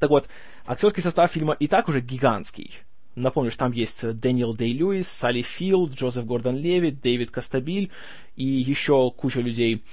Так 0.00 0.08
вот, 0.08 0.28
актерский 0.66 1.02
состав 1.02 1.30
фильма 1.30 1.52
и 1.52 1.68
так 1.68 1.88
уже 1.88 2.00
гигантский. 2.00 2.72
Напомню, 3.14 3.50
что 3.50 3.60
там 3.60 3.72
есть 3.72 4.10
Дэниел 4.18 4.54
Дэй 4.54 4.72
Льюис, 4.72 5.08
Салли 5.08 5.42
Филд, 5.42 5.92
Джозеф 5.92 6.24
Гордон 6.24 6.56
Леви, 6.56 6.90
Дэвид 6.90 7.30
Костабиль 7.30 7.90
и 8.34 8.44
еще 8.44 9.10
куча 9.10 9.40
людей. 9.40 9.84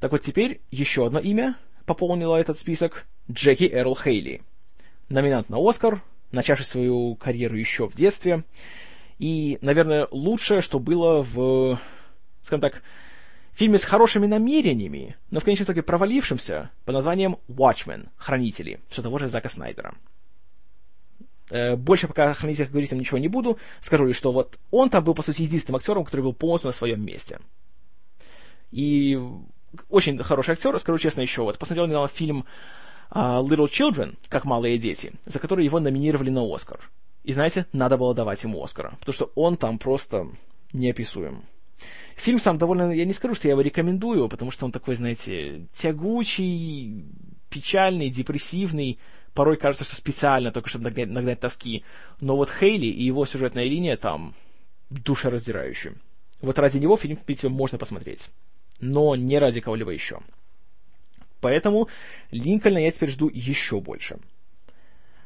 Так 0.00 0.12
вот, 0.12 0.20
теперь 0.20 0.60
еще 0.70 1.06
одно 1.06 1.18
имя 1.18 1.56
пополнило 1.86 2.36
этот 2.36 2.58
список— 2.58 3.06
Джеки 3.30 3.64
Эрл 3.72 3.96
Хейли. 3.96 4.42
Номинант 5.08 5.48
на 5.48 5.56
Оскар, 5.58 6.02
начавший 6.30 6.66
свою 6.66 7.14
карьеру 7.14 7.56
еще 7.56 7.88
в 7.88 7.94
детстве. 7.94 8.44
И, 9.18 9.56
наверное, 9.62 10.08
лучшее, 10.10 10.60
что 10.60 10.78
было 10.78 11.22
в, 11.22 11.80
скажем 12.42 12.60
так, 12.60 12.82
фильме 13.54 13.78
с 13.78 13.84
хорошими 13.84 14.26
намерениями, 14.26 15.16
но 15.30 15.40
в 15.40 15.44
конечном 15.44 15.66
итоге 15.66 15.82
провалившимся, 15.82 16.70
по 16.84 16.92
названием 16.92 17.38
Watchmen, 17.48 18.08
Хранители, 18.16 18.80
все 18.88 19.02
того 19.02 19.18
же 19.18 19.28
Зака 19.28 19.48
Снайдера. 19.48 19.94
Э, 21.50 21.76
больше 21.76 22.08
пока 22.08 22.30
о 22.30 22.34
хранителях 22.34 22.70
говорить 22.70 22.90
вам 22.90 23.00
ничего 23.00 23.18
не 23.18 23.28
буду. 23.28 23.58
Скажу 23.80 24.06
лишь, 24.06 24.16
что 24.16 24.32
вот 24.32 24.58
он 24.70 24.90
там 24.90 25.04
был, 25.04 25.14
по 25.14 25.22
сути, 25.22 25.42
единственным 25.42 25.76
актером, 25.76 26.04
который 26.04 26.22
был 26.22 26.32
полностью 26.32 26.68
на 26.68 26.72
своем 26.72 27.04
месте. 27.04 27.38
И 28.70 29.20
очень 29.88 30.18
хороший 30.18 30.52
актер, 30.52 30.78
скажу 30.78 30.98
честно, 30.98 31.20
еще 31.20 31.42
вот. 31.42 31.58
Посмотрел 31.58 31.86
недавно 31.86 32.08
фильм 32.08 32.44
uh, 33.10 33.44
Little 33.46 33.68
Children, 33.68 34.16
как 34.28 34.44
малые 34.44 34.78
дети, 34.78 35.12
за 35.26 35.38
который 35.38 35.64
его 35.64 35.80
номинировали 35.80 36.30
на 36.30 36.42
Оскар. 36.52 36.80
И 37.22 37.32
знаете, 37.32 37.66
надо 37.72 37.96
было 37.96 38.14
давать 38.14 38.42
ему 38.42 38.62
Оскара, 38.62 38.96
потому 38.98 39.14
что 39.14 39.32
он 39.34 39.56
там 39.56 39.78
просто 39.78 40.28
неописуем. 40.72 41.44
Фильм 42.16 42.38
сам 42.38 42.58
довольно... 42.58 42.92
Я 42.92 43.04
не 43.04 43.12
скажу, 43.12 43.34
что 43.34 43.48
я 43.48 43.52
его 43.52 43.60
рекомендую, 43.60 44.28
потому 44.28 44.50
что 44.50 44.64
он 44.64 44.72
такой, 44.72 44.94
знаете, 44.94 45.66
тягучий, 45.72 47.04
печальный, 47.50 48.10
депрессивный. 48.10 48.98
Порой 49.34 49.56
кажется, 49.56 49.84
что 49.84 49.96
специально, 49.96 50.52
только 50.52 50.68
чтобы 50.68 50.84
нагнать, 50.84 51.08
нагнать 51.08 51.40
тоски. 51.40 51.84
Но 52.20 52.36
вот 52.36 52.50
Хейли 52.50 52.86
и 52.86 53.04
его 53.04 53.26
сюжетная 53.26 53.64
линия 53.64 53.96
там 53.96 54.34
душераздирающие. 54.90 55.94
Вот 56.40 56.58
ради 56.58 56.78
него 56.78 56.96
фильм, 56.96 57.16
в 57.16 57.24
принципе, 57.24 57.48
можно 57.48 57.78
посмотреть. 57.78 58.28
Но 58.80 59.16
не 59.16 59.38
ради 59.38 59.60
кого-либо 59.60 59.90
еще. 59.90 60.20
Поэтому 61.40 61.88
Линкольна 62.30 62.78
я 62.78 62.90
теперь 62.90 63.10
жду 63.10 63.28
еще 63.28 63.80
больше. 63.80 64.18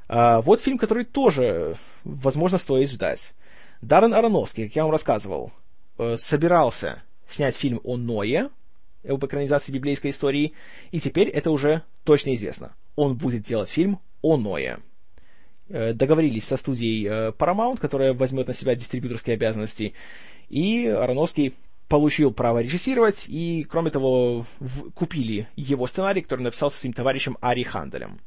А, 0.08 0.40
вот 0.40 0.60
фильм, 0.60 0.78
который 0.78 1.04
тоже, 1.04 1.76
возможно, 2.04 2.58
стоит 2.58 2.90
ждать. 2.90 3.34
Даррен 3.82 4.14
Аронофский, 4.14 4.66
как 4.66 4.76
я 4.76 4.82
вам 4.82 4.92
рассказывал, 4.92 5.52
э, 5.98 6.16
собирался 6.16 7.02
снять 7.26 7.56
фильм 7.56 7.80
о 7.84 7.96
Ное, 7.96 8.50
об 9.06 9.24
экранизации 9.24 9.72
библейской 9.72 10.10
истории, 10.10 10.54
и 10.90 11.00
теперь 11.00 11.28
это 11.28 11.50
уже 11.50 11.82
точно 12.04 12.34
известно. 12.34 12.74
Он 12.96 13.16
будет 13.16 13.42
делать 13.42 13.68
фильм 13.68 14.00
о 14.22 14.36
Ное. 14.36 14.78
Э, 15.68 15.92
договорились 15.92 16.44
со 16.44 16.56
студией 16.56 17.06
э, 17.06 17.32
Paramount, 17.32 17.78
которая 17.78 18.14
возьмет 18.14 18.48
на 18.48 18.54
себя 18.54 18.74
дистрибьюторские 18.74 19.34
обязанности, 19.34 19.94
и 20.48 20.86
Ароновский 20.86 21.54
получил 21.88 22.32
право 22.32 22.60
режиссировать, 22.60 23.26
и, 23.28 23.66
кроме 23.68 23.90
того, 23.90 24.46
в, 24.60 24.90
купили 24.92 25.48
его 25.56 25.86
сценарий, 25.86 26.22
который 26.22 26.42
написал 26.42 26.70
со 26.70 26.78
своим 26.78 26.92
товарищем 26.92 27.36
Ари 27.40 27.62
Ханделем. 27.62 28.20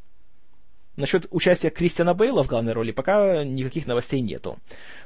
Насчет 0.97 1.25
участия 1.31 1.69
Кристиана 1.69 2.13
Бейла 2.13 2.43
в 2.43 2.47
главной 2.47 2.73
роли 2.73 2.91
пока 2.91 3.43
никаких 3.43 3.87
новостей 3.87 4.19
нету. 4.19 4.59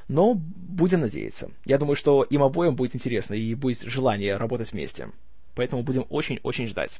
Но 0.07 0.33
будем 0.33 1.01
надеяться. 1.01 1.51
Я 1.63 1.77
думаю, 1.77 1.95
что 1.95 2.23
им 2.23 2.41
обоим 2.41 2.75
будет 2.75 2.95
интересно 2.95 3.35
и 3.35 3.53
будет 3.53 3.81
желание 3.81 4.37
работать 4.37 4.71
вместе. 4.71 5.09
Поэтому 5.53 5.83
будем 5.83 6.05
очень-очень 6.09 6.67
ждать. 6.67 6.99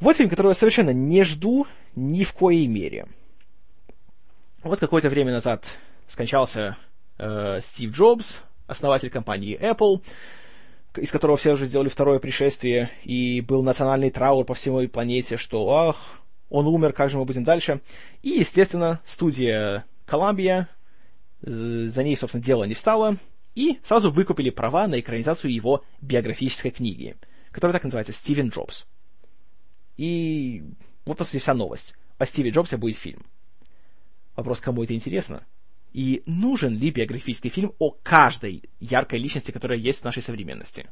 Вот 0.00 0.16
фильм, 0.16 0.28
которого 0.28 0.50
я 0.50 0.54
совершенно 0.54 0.90
не 0.90 1.24
жду 1.24 1.66
ни 1.96 2.24
в 2.24 2.32
коей 2.34 2.66
мере. 2.66 3.06
Вот 4.62 4.78
какое-то 4.78 5.08
время 5.08 5.32
назад 5.32 5.66
скончался 6.06 6.76
э, 7.18 7.60
Стив 7.62 7.90
Джобс, 7.90 8.42
основатель 8.66 9.10
компании 9.10 9.58
Apple, 9.58 10.02
из 10.96 11.10
которого 11.10 11.36
все 11.36 11.52
уже 11.52 11.66
сделали 11.66 11.88
второе 11.88 12.18
пришествие, 12.18 12.90
и 13.02 13.40
был 13.40 13.62
национальный 13.62 14.10
траур 14.10 14.44
по 14.44 14.54
всей 14.54 14.88
планете, 14.88 15.36
что 15.36 15.68
ах, 15.70 16.20
он 16.50 16.66
умер, 16.66 16.92
как 16.92 17.10
же 17.10 17.18
мы 17.18 17.24
будем 17.24 17.44
дальше. 17.44 17.80
И, 18.22 18.30
естественно, 18.30 19.00
студия 19.04 19.84
Columbia, 20.06 20.66
за 21.42 22.02
ней, 22.02 22.16
собственно, 22.16 22.42
дело 22.42 22.64
не 22.64 22.74
встало, 22.74 23.16
и 23.54 23.78
сразу 23.82 24.10
выкупили 24.10 24.50
права 24.50 24.86
на 24.86 24.98
экранизацию 25.00 25.52
его 25.52 25.84
биографической 26.00 26.70
книги, 26.70 27.16
которая 27.50 27.72
так 27.72 27.84
называется 27.84 28.12
«Стивен 28.12 28.48
Джобс». 28.48 28.86
И 29.96 30.62
вот, 31.04 31.18
по 31.18 31.24
сути, 31.24 31.38
вся 31.38 31.54
новость. 31.54 31.94
О 32.18 32.26
Стиве 32.26 32.50
Джобсе 32.50 32.76
будет 32.76 32.96
фильм. 32.96 33.24
Вопрос, 34.36 34.60
кому 34.60 34.84
это 34.84 34.94
интересно? 34.94 35.44
И 35.92 36.22
нужен 36.26 36.76
ли 36.76 36.90
биографический 36.90 37.50
фильм 37.50 37.72
о 37.78 37.90
каждой 37.90 38.62
яркой 38.78 39.18
личности, 39.18 39.50
которая 39.50 39.78
есть 39.78 40.02
в 40.02 40.04
нашей 40.04 40.22
современности? 40.22 40.88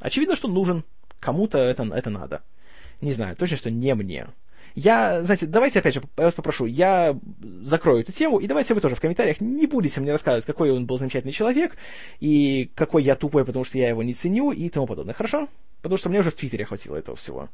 Очевидно, 0.00 0.36
что 0.36 0.48
нужен. 0.48 0.84
Кому-то 1.20 1.58
это, 1.58 1.84
это 1.84 2.10
надо. 2.10 2.42
Не 3.00 3.12
знаю, 3.12 3.36
точно, 3.36 3.56
что 3.56 3.70
не 3.70 3.94
мне. 3.94 4.26
Я, 4.74 5.24
знаете, 5.24 5.46
давайте 5.46 5.80
опять 5.80 5.94
же, 5.94 6.02
я 6.16 6.24
вас 6.24 6.34
попрошу, 6.34 6.66
я 6.66 7.18
закрою 7.62 8.00
эту 8.00 8.12
тему, 8.12 8.38
и 8.38 8.46
давайте 8.46 8.74
вы 8.74 8.80
тоже 8.80 8.94
в 8.94 9.00
комментариях 9.00 9.40
не 9.40 9.66
будете 9.66 10.00
мне 10.00 10.12
рассказывать, 10.12 10.46
какой 10.46 10.70
он 10.70 10.86
был 10.86 10.98
замечательный 10.98 11.32
человек, 11.32 11.76
и 12.20 12.70
какой 12.74 13.02
я 13.02 13.16
тупой, 13.16 13.44
потому 13.44 13.64
что 13.64 13.78
я 13.78 13.88
его 13.88 14.02
не 14.02 14.14
ценю, 14.14 14.52
и 14.52 14.68
тому 14.68 14.86
подобное. 14.86 15.14
Хорошо? 15.14 15.48
Потому 15.82 15.96
что 15.98 16.08
мне 16.08 16.20
уже 16.20 16.30
в 16.30 16.34
Твиттере 16.34 16.64
хватило 16.64 16.96
этого 16.96 17.16
всего. 17.16 17.48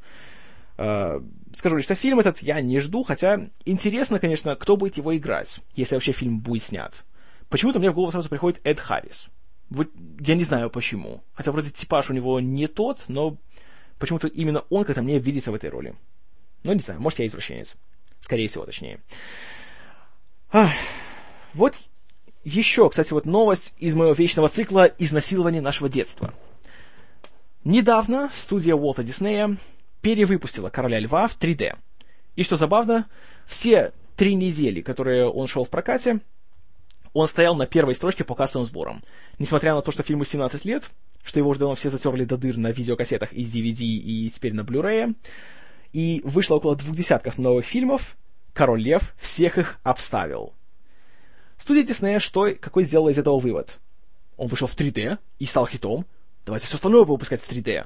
Uh, 0.77 1.25
скажу 1.55 1.77
лишь, 1.77 1.85
что 1.85 1.95
фильм 1.95 2.19
этот 2.19 2.39
я 2.39 2.59
не 2.59 2.79
жду, 2.79 3.03
хотя 3.03 3.47
интересно, 3.63 4.19
конечно, 4.19 4.57
кто 4.57 4.75
будет 4.75 4.97
его 4.97 5.15
играть, 5.15 5.61
если 5.73 5.95
вообще 5.95 6.11
фильм 6.11 6.41
будет 6.41 6.63
снят. 6.63 6.93
Почему-то 7.49 7.79
мне 7.79 7.91
в 7.91 7.93
голову 7.93 8.11
сразу 8.11 8.27
приходит 8.27 8.59
Эд 8.65 8.79
Харрис. 8.79 9.29
Вот 9.69 9.89
я 10.19 10.35
не 10.35 10.43
знаю 10.43 10.69
почему. 10.69 11.23
Хотя 11.33 11.51
вроде 11.51 11.71
типаж 11.71 12.09
у 12.09 12.13
него 12.13 12.39
не 12.41 12.67
тот, 12.67 13.05
но 13.07 13.37
почему-то 13.99 14.27
именно 14.27 14.63
он 14.69 14.83
как-то 14.85 15.01
мне 15.01 15.19
видится 15.19 15.51
в 15.51 15.55
этой 15.55 15.69
роли. 15.69 15.95
Ну, 16.63 16.73
не 16.73 16.79
знаю, 16.79 17.01
может, 17.01 17.19
я 17.19 17.27
извращенец. 17.27 17.75
Скорее 18.19 18.47
всего, 18.47 18.65
точнее. 18.65 18.99
Ах, 20.51 20.71
вот 21.53 21.77
еще, 22.43 22.89
кстати, 22.89 23.13
вот 23.13 23.25
новость 23.25 23.73
из 23.77 23.93
моего 23.95 24.13
вечного 24.13 24.49
цикла 24.49 24.85
«Изнасилование 24.99 25.61
нашего 25.61 25.89
детства». 25.89 26.33
Недавно 27.63 28.29
студия 28.33 28.75
Уолта 28.75 29.03
Диснея 29.03 29.57
перевыпустила 30.01 30.69
«Короля 30.69 30.99
льва» 30.99 31.27
в 31.27 31.37
3D. 31.37 31.75
И 32.35 32.43
что 32.43 32.55
забавно, 32.55 33.07
все 33.47 33.91
три 34.15 34.35
недели, 34.35 34.81
которые 34.81 35.27
он 35.27 35.47
шел 35.47 35.65
в 35.65 35.69
прокате, 35.69 36.19
он 37.15 37.29
стоял 37.29 37.55
на 37.55 37.65
первой 37.65 37.95
строчке 37.95 38.25
по 38.25 38.35
кассовым 38.35 38.67
сборам. 38.67 39.01
Несмотря 39.39 39.73
на 39.73 39.81
то, 39.81 39.93
что 39.93 40.03
фильму 40.03 40.25
17 40.25 40.65
лет, 40.65 40.91
что 41.23 41.39
его 41.39 41.49
уже 41.49 41.61
давно 41.61 41.73
все 41.75 41.89
затерли 41.89 42.25
до 42.25 42.35
дыр 42.35 42.57
на 42.57 42.73
видеокассетах 42.73 43.31
из 43.31 43.55
DVD 43.55 43.83
и 43.83 44.29
теперь 44.29 44.53
на 44.53 44.61
Blu-ray. 44.61 45.15
И 45.93 46.19
вышло 46.25 46.55
около 46.55 46.75
двух 46.75 46.93
десятков 46.93 47.37
новых 47.37 47.65
фильмов. 47.65 48.17
Король 48.53 48.81
Лев 48.81 49.15
всех 49.17 49.57
их 49.57 49.79
обставил. 49.81 50.53
Студия 51.57 51.83
Диснея 51.83 52.19
что, 52.19 52.53
какой 52.53 52.83
сделала 52.83 53.07
из 53.07 53.17
этого 53.17 53.39
вывод? 53.39 53.79
Он 54.35 54.47
вышел 54.47 54.67
в 54.67 54.75
3D 54.75 55.17
и 55.39 55.45
стал 55.45 55.67
хитом. 55.67 56.05
Давайте 56.45 56.67
все 56.67 56.75
остальное 56.75 57.05
выпускать 57.05 57.41
в 57.41 57.49
3D. 57.49 57.85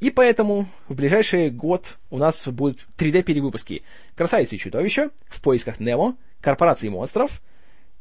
И 0.00 0.08
поэтому 0.08 0.66
в 0.88 0.94
ближайший 0.94 1.50
год 1.50 1.98
у 2.08 2.16
нас 2.16 2.48
будут 2.48 2.86
3D-перевыпуски 2.96 3.82
«Красавицы 4.14 4.54
и 4.54 4.58
чудовища», 4.58 5.10
«В 5.28 5.42
поисках 5.42 5.78
Немо», 5.78 6.16
«Корпорации 6.40 6.88
монстров» 6.88 7.42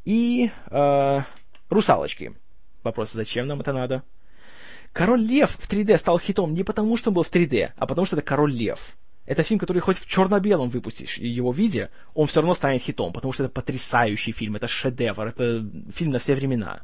и 0.06 0.52
э, 0.68 1.20
«Русалочки». 1.70 2.34
Вопрос, 2.84 3.12
зачем 3.12 3.48
нам 3.48 3.62
это 3.62 3.74
надо? 3.74 4.04
Король 4.94 5.22
Лев 5.22 5.58
в 5.60 5.70
3D 5.70 5.98
стал 5.98 6.20
хитом 6.20 6.54
не 6.54 6.64
потому, 6.64 6.96
что 6.96 7.10
он 7.10 7.16
был 7.16 7.24
в 7.24 7.32
3D, 7.32 7.72
а 7.76 7.86
потому 7.86 8.06
что 8.06 8.16
это 8.16 8.26
Король 8.26 8.54
Лев. 8.54 8.96
Это 9.26 9.42
фильм, 9.42 9.60
который 9.60 9.80
хоть 9.80 9.98
в 9.98 10.08
черно-белом 10.08 10.70
выпустишь 10.70 11.18
его 11.18 11.52
виде, 11.52 11.90
он 12.14 12.28
все 12.28 12.42
равно 12.42 12.54
станет 12.54 12.84
хитом, 12.84 13.12
потому 13.12 13.34
что 13.34 13.44
это 13.44 13.52
потрясающий 13.52 14.32
фильм, 14.32 14.56
это 14.56 14.68
шедевр, 14.68 15.28
это 15.28 15.68
фильм 15.94 16.12
на 16.12 16.20
все 16.20 16.36
времена. 16.36 16.84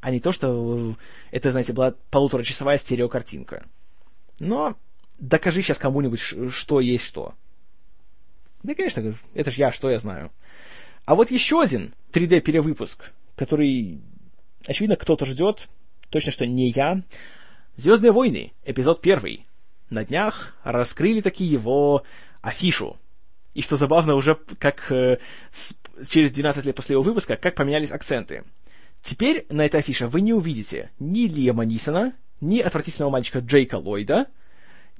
А 0.00 0.10
не 0.10 0.18
то, 0.18 0.32
что 0.32 0.96
это, 1.30 1.52
знаете, 1.52 1.72
была 1.72 1.94
полуторачасовая 2.10 2.78
стереокартинка. 2.78 3.66
Но 4.40 4.76
докажи 5.18 5.62
сейчас 5.62 5.78
кому-нибудь, 5.78 6.20
что 6.50 6.80
есть 6.80 7.04
что. 7.04 7.34
Да, 8.62 8.74
конечно, 8.74 9.14
это 9.34 9.50
же 9.50 9.58
я, 9.58 9.72
что 9.72 9.90
я 9.90 9.98
знаю. 9.98 10.30
А 11.10 11.16
вот 11.16 11.32
еще 11.32 11.60
один 11.60 11.92
3D-перевыпуск, 12.12 13.10
который, 13.34 14.00
очевидно, 14.64 14.94
кто-то 14.94 15.26
ждет, 15.26 15.68
точно 16.08 16.30
что 16.30 16.46
не 16.46 16.70
я. 16.70 17.02
«Звездные 17.74 18.12
войны», 18.12 18.52
эпизод 18.64 19.00
первый. 19.00 19.44
На 19.88 20.04
днях 20.04 20.54
раскрыли 20.62 21.20
таки 21.20 21.42
его 21.42 22.04
афишу. 22.42 22.96
И 23.54 23.62
что 23.62 23.76
забавно, 23.76 24.14
уже 24.14 24.36
как 24.60 24.92
э, 24.92 25.18
с, 25.50 25.82
через 26.08 26.30
12 26.30 26.64
лет 26.64 26.76
после 26.76 26.92
его 26.94 27.02
выпуска, 27.02 27.36
как 27.36 27.56
поменялись 27.56 27.90
акценты. 27.90 28.44
Теперь 29.02 29.46
на 29.50 29.66
этой 29.66 29.80
афише 29.80 30.06
вы 30.06 30.20
не 30.20 30.32
увидите 30.32 30.92
ни 31.00 31.26
Лиама 31.26 31.64
Нисона, 31.64 32.12
ни 32.40 32.60
отвратительного 32.60 33.10
мальчика 33.10 33.40
Джейка 33.40 33.78
Ллойда, 33.78 34.28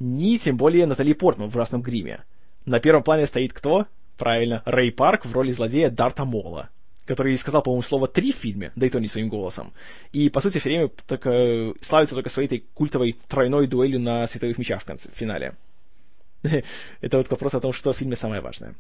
ни 0.01 0.38
тем 0.38 0.57
более 0.57 0.87
Натали 0.87 1.12
Портман 1.12 1.51
в 1.51 1.53
красном 1.53 1.83
гриме. 1.83 2.25
На 2.64 2.81
первом 2.81 3.05
плане 3.05 3.27
стоит 3.27 3.53
кто? 3.53 3.87
Правильно, 4.20 4.62
Рэй 4.66 4.92
Парк 4.92 5.24
в 5.24 5.33
роли 5.33 5.50
злодея 5.50 5.90
Дарта 5.90 6.24
Мола 6.24 6.68
который 7.06 7.37
сказал, 7.37 7.61
по-моему, 7.61 7.83
слово 7.83 8.06
«три» 8.06 8.30
в 8.30 8.37
фильме, 8.37 8.70
да 8.76 8.87
и 8.87 8.88
то 8.88 9.00
не 9.00 9.09
своим 9.09 9.28
голосом. 9.28 9.72
И, 10.12 10.28
по 10.28 10.40
сути, 10.40 10.59
все 10.59 10.68
время 10.68 10.88
только, 11.09 11.74
славится 11.80 12.14
только 12.14 12.30
своей 12.30 12.46
этой 12.46 12.61
культовой 12.72 13.16
тройной 13.26 13.66
дуэлью 13.66 13.98
на 13.98 14.28
световых 14.28 14.59
мечах 14.59 14.83
в, 14.83 14.85
конце, 14.85 15.11
в 15.11 15.16
финале. 15.16 15.56
Это 17.00 17.16
вот 17.16 17.28
вопрос 17.28 17.54
о 17.54 17.61
том, 17.61 17.72
что 17.72 17.92
в 17.92 17.96
фильме 17.96 18.14
самое 18.14 18.40
важное. 18.40 18.76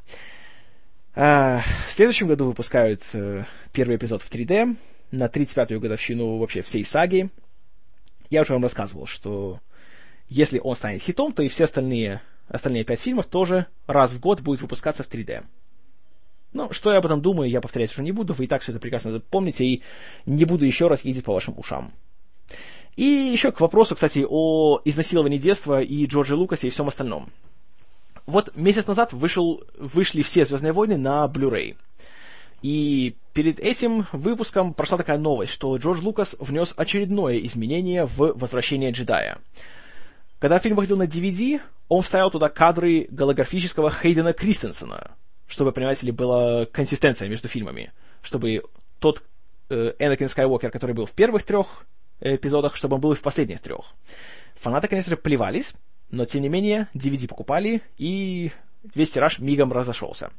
А, 1.16 1.60
в 1.88 1.92
следующем 1.92 2.28
году 2.28 2.44
выпускают 2.44 3.02
э, 3.14 3.46
первый 3.72 3.96
эпизод 3.96 4.22
в 4.22 4.30
3D, 4.30 4.76
на 5.10 5.26
35-ю 5.26 5.80
годовщину 5.80 6.36
вообще 6.36 6.62
всей 6.62 6.84
саги. 6.84 7.30
Я 8.28 8.42
уже 8.42 8.52
вам 8.52 8.62
рассказывал, 8.62 9.06
что 9.06 9.58
если 10.30 10.60
он 10.62 10.76
станет 10.76 11.02
хитом, 11.02 11.32
то 11.32 11.42
и 11.42 11.48
все 11.48 11.64
остальные, 11.64 12.22
остальные 12.48 12.84
пять 12.84 13.00
фильмов 13.00 13.26
тоже 13.26 13.66
раз 13.86 14.12
в 14.12 14.20
год 14.20 14.40
будут 14.40 14.62
выпускаться 14.62 15.02
в 15.02 15.08
3D. 15.08 15.44
Ну, 16.52 16.72
что 16.72 16.92
я 16.92 16.98
об 16.98 17.06
этом 17.06 17.20
думаю, 17.20 17.50
я 17.50 17.60
повторять 17.60 17.90
уже 17.92 18.02
не 18.02 18.12
буду, 18.12 18.32
вы 18.32 18.44
и 18.44 18.46
так 18.46 18.62
все 18.62 18.72
это 18.72 18.80
прекрасно 18.80 19.20
помните, 19.20 19.64
и 19.64 19.82
не 20.26 20.44
буду 20.44 20.64
еще 20.64 20.88
раз 20.88 21.04
ездить 21.04 21.24
по 21.24 21.34
вашим 21.34 21.58
ушам. 21.58 21.92
И 22.96 23.04
еще 23.04 23.52
к 23.52 23.60
вопросу, 23.60 23.94
кстати, 23.94 24.24
о 24.28 24.80
изнасиловании 24.84 25.38
детства 25.38 25.80
и 25.80 26.06
Джорджи 26.06 26.34
Лукасе 26.34 26.68
и 26.68 26.70
всем 26.70 26.88
остальном. 26.88 27.30
Вот 28.26 28.54
месяц 28.56 28.86
назад 28.86 29.12
вышел, 29.12 29.64
вышли 29.76 30.22
все 30.22 30.44
«Звездные 30.44 30.72
войны» 30.72 30.96
на 30.96 31.24
Blu-ray. 31.26 31.76
И 32.62 33.16
перед 33.32 33.58
этим 33.58 34.06
выпуском 34.12 34.74
прошла 34.74 34.98
такая 34.98 35.18
новость, 35.18 35.52
что 35.52 35.76
Джордж 35.76 36.02
Лукас 36.02 36.36
внес 36.38 36.74
очередное 36.76 37.38
изменение 37.38 38.04
в 38.04 38.32
«Возвращение 38.36 38.90
джедая». 38.90 39.38
Когда 40.40 40.58
фильм 40.58 40.74
выходил 40.74 40.96
на 40.96 41.04
DVD, 41.04 41.60
он 41.88 42.00
вставил 42.00 42.30
туда 42.30 42.48
кадры 42.48 43.06
голографического 43.10 43.90
Хейдена 43.90 44.32
Кристенсена, 44.32 45.10
чтобы, 45.46 45.70
понимаете 45.70 46.06
ли, 46.06 46.12
была 46.12 46.64
консистенция 46.64 47.28
между 47.28 47.46
фильмами, 47.46 47.92
чтобы 48.22 48.62
тот 49.00 49.22
э, 49.68 49.92
Энакин 49.98 50.30
Скайуокер, 50.30 50.70
который 50.70 50.94
был 50.94 51.04
в 51.04 51.12
первых 51.12 51.42
трех 51.42 51.84
эпизодах, 52.20 52.74
чтобы 52.74 52.94
он 52.94 53.02
был 53.02 53.12
и 53.12 53.16
в 53.16 53.20
последних 53.20 53.60
трех. 53.60 53.94
Фанаты, 54.54 54.88
конечно 54.88 55.10
же, 55.10 55.18
плевались, 55.18 55.74
но, 56.10 56.24
тем 56.24 56.40
не 56.40 56.48
менее, 56.48 56.88
DVD 56.94 57.28
покупали, 57.28 57.82
и 57.98 58.50
весь 58.94 59.10
тираж 59.10 59.40
мигом 59.40 59.72
разошелся. 59.72 60.30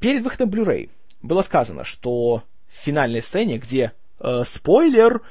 Перед 0.00 0.24
выходом 0.24 0.50
Blu-ray 0.50 0.90
было 1.22 1.42
сказано, 1.42 1.84
что 1.84 2.42
в 2.68 2.74
финальной 2.74 3.22
сцене, 3.22 3.58
где 3.58 3.92
э, 4.18 4.42
спойлер, 4.44 5.22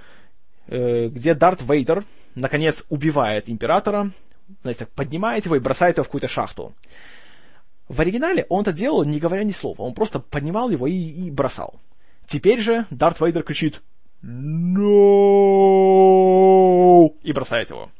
э, 0.67 1.07
где 1.09 1.33
Дарт 1.33 1.61
Вейдер 1.63 2.05
наконец 2.35 2.83
убивает 2.89 3.49
императора, 3.49 4.11
знаете, 4.61 4.85
так 4.85 4.89
поднимает 4.89 5.45
его 5.45 5.55
и 5.55 5.59
бросает 5.59 5.97
его 5.97 6.03
в 6.03 6.07
какую-то 6.07 6.27
шахту. 6.27 6.73
В 7.87 7.99
оригинале 7.99 8.45
он 8.49 8.61
это 8.61 8.71
делал, 8.71 9.03
не 9.03 9.19
говоря 9.19 9.43
ни 9.43 9.51
слова. 9.51 9.81
Он 9.81 9.93
просто 9.93 10.19
поднимал 10.19 10.69
его 10.69 10.87
и, 10.87 10.93
и 10.93 11.29
бросал. 11.31 11.79
Теперь 12.25 12.61
же 12.61 12.85
Дарт 12.89 13.19
Вейдер 13.19 13.43
кричит 13.43 13.81
«No!» 14.23 14.81
и 17.23 17.33
бросает 17.33 17.69
его. 17.69 17.91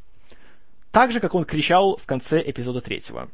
Так 0.91 1.11
же, 1.11 1.19
как 1.19 1.35
он 1.35 1.45
кричал 1.45 1.97
в 1.97 2.05
конце 2.05 2.41
эпизода 2.41 2.79
третьего. 2.81 3.29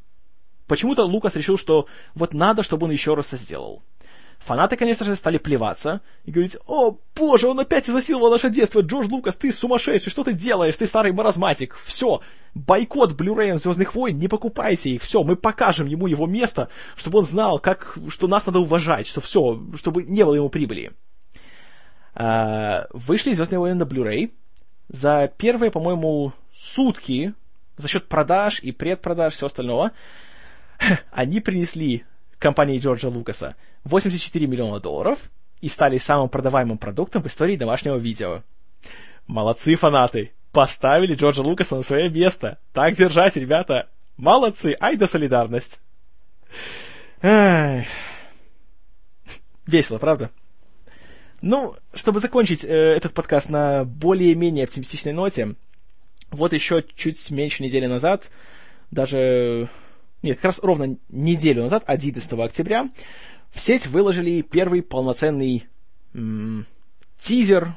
Почему-то 0.67 1.03
Лукас 1.03 1.35
решил, 1.35 1.57
что 1.57 1.87
вот 2.15 2.33
надо, 2.33 2.63
чтобы 2.63 2.85
он 2.85 2.91
еще 2.91 3.13
раз 3.13 3.27
это 3.27 3.37
сделал. 3.37 3.83
Фанаты, 4.39 4.77
конечно 4.77 5.05
же, 5.05 5.15
стали 5.15 5.37
плеваться 5.37 6.01
и 6.23 6.31
говорить, 6.31 6.57
«О, 6.67 6.97
боже, 7.15 7.47
он 7.47 7.59
опять 7.59 7.89
изнасиловал 7.89 8.31
наше 8.31 8.49
детство! 8.49 8.81
Джордж 8.81 9.07
Лукас, 9.09 9.35
ты 9.35 9.51
сумасшедший! 9.51 10.11
Что 10.11 10.23
ты 10.23 10.33
делаешь? 10.33 10.77
Ты 10.77 10.85
старый 10.85 11.11
маразматик! 11.11 11.75
Все! 11.83 12.21
Бойкот 12.53 13.19
Blu-ray 13.19 13.57
Звездных 13.57 13.93
войн, 13.95 14.17
не 14.17 14.27
покупайте 14.27 14.91
их! 14.91 15.01
Все, 15.01 15.23
мы 15.23 15.35
покажем 15.35 15.87
ему 15.87 16.07
его 16.07 16.27
место, 16.27 16.69
чтобы 16.95 17.19
он 17.19 17.25
знал, 17.25 17.59
как, 17.59 17.97
что 18.09 18.27
нас 18.27 18.45
надо 18.45 18.59
уважать, 18.59 19.07
что 19.07 19.21
все, 19.21 19.61
чтобы 19.75 20.03
не 20.03 20.23
было 20.23 20.35
ему 20.35 20.49
прибыли!» 20.49 20.91
а, 22.13 22.87
Вышли 22.93 23.33
Звездные 23.33 23.59
войны 23.59 23.75
на 23.75 23.87
Blu-ray. 23.87 24.31
За 24.87 25.31
первые, 25.37 25.71
по-моему, 25.71 26.31
сутки 26.55 27.33
за 27.77 27.87
счет 27.87 28.07
продаж 28.07 28.59
и 28.59 28.71
предпродаж, 28.71 29.33
все 29.33 29.45
остального, 29.45 29.91
они 31.11 31.39
принесли 31.39 32.05
компании 32.39 32.79
Джорджа 32.79 33.09
Лукаса 33.09 33.55
84 33.83 34.47
миллиона 34.47 34.79
долларов 34.79 35.19
и 35.61 35.69
стали 35.69 35.97
самым 35.97 36.29
продаваемым 36.29 36.77
продуктом 36.77 37.23
в 37.23 37.27
истории 37.27 37.55
домашнего 37.55 37.97
видео. 37.97 38.43
Молодцы, 39.25 39.75
фанаты! 39.75 40.31
Поставили 40.51 41.13
Джорджа 41.13 41.41
Лукаса 41.41 41.75
на 41.75 41.83
свое 41.83 42.09
место. 42.09 42.57
Так 42.73 42.95
держать, 42.95 43.35
ребята! 43.35 43.89
Молодцы! 44.15 44.75
Ай 44.79 44.95
да 44.95 45.07
солидарность! 45.07 45.79
Ай. 47.21 47.87
Весело, 49.65 49.97
правда? 49.97 50.31
Ну, 51.41 51.75
чтобы 51.93 52.19
закончить 52.19 52.63
э, 52.63 52.67
этот 52.67 53.13
подкаст 53.13 53.49
на 53.49 53.83
более-менее 53.83 54.63
оптимистичной 54.63 55.13
ноте, 55.13 55.55
вот 56.31 56.53
еще 56.53 56.83
чуть 56.95 57.29
меньше 57.29 57.63
недели 57.63 57.85
назад, 57.85 58.31
даже 58.91 59.69
нет, 60.27 60.37
как 60.37 60.45
раз 60.45 60.59
ровно 60.61 60.97
неделю 61.09 61.63
назад, 61.63 61.83
11 61.85 62.31
октября, 62.33 62.89
в 63.51 63.59
сеть 63.59 63.87
выложили 63.87 64.41
первый 64.41 64.81
полноценный 64.81 65.67
м- 66.13 66.65
тизер 67.19 67.75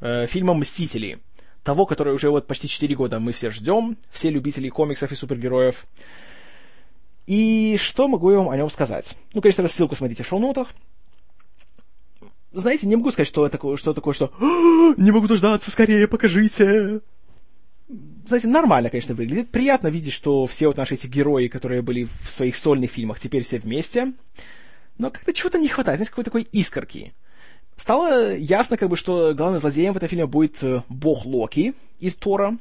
э, 0.00 0.26
фильма 0.26 0.54
«Мстители». 0.54 1.20
Того, 1.62 1.86
который 1.86 2.12
уже 2.12 2.28
вот 2.28 2.48
почти 2.48 2.66
4 2.66 2.92
года 2.96 3.20
мы 3.20 3.30
все 3.30 3.50
ждем, 3.50 3.96
все 4.10 4.30
любители 4.30 4.68
комиксов 4.68 5.12
и 5.12 5.14
супергероев. 5.14 5.86
И 7.26 7.76
что 7.78 8.08
могу 8.08 8.32
я 8.32 8.38
вам 8.38 8.50
о 8.50 8.56
нем 8.56 8.68
сказать? 8.68 9.16
Ну, 9.32 9.40
конечно, 9.40 9.68
ссылку 9.68 9.94
смотрите 9.94 10.24
в 10.24 10.26
шоу-нотах. 10.26 10.68
Знаете, 12.50 12.88
не 12.88 12.96
могу 12.96 13.12
сказать, 13.12 13.28
что 13.28 13.48
такое, 13.48 13.76
что 13.76 13.94
такое, 13.94 14.12
что 14.12 14.32
«Не 14.96 15.12
могу 15.12 15.28
дождаться, 15.28 15.70
скорее 15.70 16.08
покажите!» 16.08 17.00
Знаете, 18.26 18.48
нормально, 18.48 18.90
конечно, 18.90 19.14
выглядит. 19.14 19.50
Приятно 19.50 19.88
видеть, 19.88 20.12
что 20.12 20.46
все 20.46 20.68
вот 20.68 20.76
наши 20.76 20.94
эти 20.94 21.06
герои, 21.06 21.48
которые 21.48 21.82
были 21.82 22.04
в 22.04 22.30
своих 22.30 22.56
сольных 22.56 22.90
фильмах, 22.90 23.20
теперь 23.20 23.42
все 23.42 23.58
вместе. 23.58 24.12
Но 24.98 25.10
как-то 25.10 25.32
чего-то 25.32 25.58
не 25.58 25.68
хватает, 25.68 25.98
знаете, 25.98 26.10
какой-то 26.10 26.30
такой 26.30 26.42
искорки. 26.52 27.12
Стало 27.76 28.34
ясно, 28.36 28.76
как 28.76 28.88
бы, 28.88 28.96
что 28.96 29.34
главным 29.34 29.60
злодеем 29.60 29.92
в 29.92 29.96
этом 29.96 30.08
фильме 30.08 30.26
будет 30.26 30.62
э, 30.62 30.82
бог 30.88 31.24
Локи 31.24 31.74
из 31.98 32.14
Тора, 32.14 32.58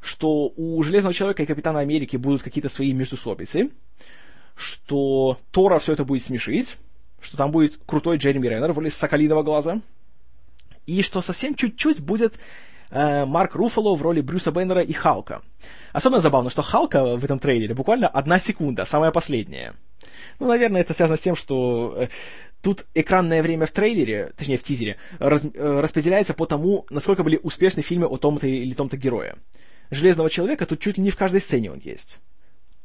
что 0.00 0.52
у 0.56 0.82
Железного 0.82 1.14
Человека 1.14 1.42
и 1.42 1.46
Капитана 1.46 1.80
Америки 1.80 2.16
будут 2.16 2.42
какие-то 2.42 2.68
свои 2.68 2.92
междусобицы, 2.92 3.70
что 4.56 5.38
Тора 5.50 5.78
все 5.78 5.92
это 5.92 6.04
будет 6.04 6.24
смешить, 6.24 6.76
что 7.20 7.36
там 7.36 7.52
будет 7.52 7.78
крутой 7.86 8.18
Джереми 8.18 8.48
Реннер 8.48 8.72
в 8.72 8.78
роли 8.78 8.90
Соколиного 8.90 9.42
Глаза, 9.42 9.80
и 10.86 11.02
что 11.02 11.22
совсем 11.22 11.54
чуть-чуть 11.54 12.00
будет 12.00 12.38
э, 12.90 13.24
Марк 13.24 13.54
Руффало 13.54 13.96
в 13.96 14.02
роли 14.02 14.20
Брюса 14.20 14.52
Беннера 14.52 14.82
и 14.82 14.92
Халка. 14.92 15.42
Особенно 15.92 16.20
забавно, 16.20 16.50
что 16.50 16.62
Халка 16.62 17.16
в 17.16 17.24
этом 17.24 17.38
трейлере 17.38 17.74
буквально 17.74 18.08
одна 18.08 18.38
секунда, 18.38 18.84
самая 18.84 19.10
последняя. 19.10 19.74
Ну, 20.38 20.46
наверное, 20.46 20.80
это 20.80 20.94
связано 20.94 21.16
с 21.16 21.20
тем, 21.20 21.36
что 21.36 21.94
э, 21.96 22.08
тут 22.62 22.86
экранное 22.94 23.42
время 23.42 23.66
в 23.66 23.70
трейлере, 23.70 24.32
точнее 24.36 24.56
в 24.56 24.62
тизере, 24.62 24.96
раз, 25.18 25.44
э, 25.44 25.80
распределяется 25.80 26.34
по 26.34 26.46
тому, 26.46 26.86
насколько 26.90 27.22
были 27.22 27.38
успешны 27.42 27.82
фильмы 27.82 28.06
о 28.06 28.16
том-то 28.16 28.46
или 28.46 28.74
том-то 28.74 28.96
герое. 28.96 29.36
Железного 29.90 30.30
человека 30.30 30.66
тут 30.66 30.80
чуть 30.80 30.98
ли 30.98 31.02
не 31.02 31.10
в 31.10 31.16
каждой 31.16 31.40
сцене 31.40 31.70
он 31.70 31.80
есть. 31.82 32.20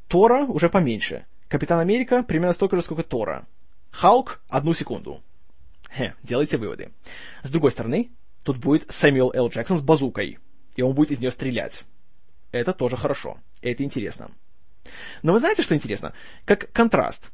Тора 0.08 0.44
уже 0.44 0.70
поменьше. 0.70 1.26
Капитан 1.48 1.80
Америка 1.80 2.24
примерно 2.24 2.54
столько 2.54 2.76
же, 2.76 2.82
сколько 2.82 3.04
Тора. 3.04 3.46
Халк— 3.92 4.42
одну 4.50 4.74
секунду. 4.74 5.22
Хе, 5.96 6.16
делайте 6.24 6.58
выводы. 6.58 6.92
С 7.44 7.50
другой 7.50 7.72
стороны, 7.72 8.10
тут 8.46 8.58
будет 8.58 8.90
Сэмюэл 8.90 9.32
Л. 9.34 9.50
Джексон 9.50 9.78
с 9.78 9.82
базукой, 9.82 10.38
и 10.76 10.82
он 10.82 10.94
будет 10.94 11.12
из 11.12 11.20
нее 11.20 11.32
стрелять. 11.32 11.84
Это 12.52 12.72
тоже 12.74 12.96
хорошо, 12.96 13.40
это 13.62 13.84
интересно. 13.84 14.30
Но 15.24 15.34
вы 15.34 15.40
знаете, 15.40 15.64
что 15.64 15.76
интересно? 15.76 16.14
Как 16.46 16.72
контраст. 16.72 17.32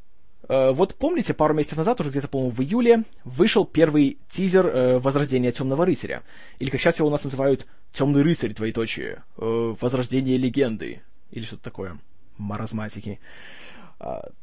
Э, 0.48 0.72
вот 0.72 0.96
помните, 0.96 1.34
пару 1.34 1.54
месяцев 1.54 1.78
назад, 1.78 2.00
уже 2.00 2.10
где-то, 2.10 2.30
по-моему, 2.30 2.52
в 2.52 2.62
июле, 2.62 3.04
вышел 3.26 3.66
первый 3.66 4.20
тизер 4.30 4.66
э, 4.66 5.00
Возрождения 5.00 5.52
Темного 5.52 5.86
Рыцаря. 5.86 6.24
Или, 6.60 6.70
как 6.70 6.80
сейчас 6.80 6.98
его 6.98 7.10
у 7.10 7.12
нас 7.12 7.26
называют, 7.26 7.68
Темный 7.92 8.24
Рыцарь, 8.24 8.54
двоеточие. 8.54 9.24
Э, 9.38 9.76
Возрождение 9.80 10.38
легенды. 10.38 11.02
Или 11.30 11.44
что-то 11.44 11.64
такое. 11.64 11.98
Маразматики. 12.38 13.20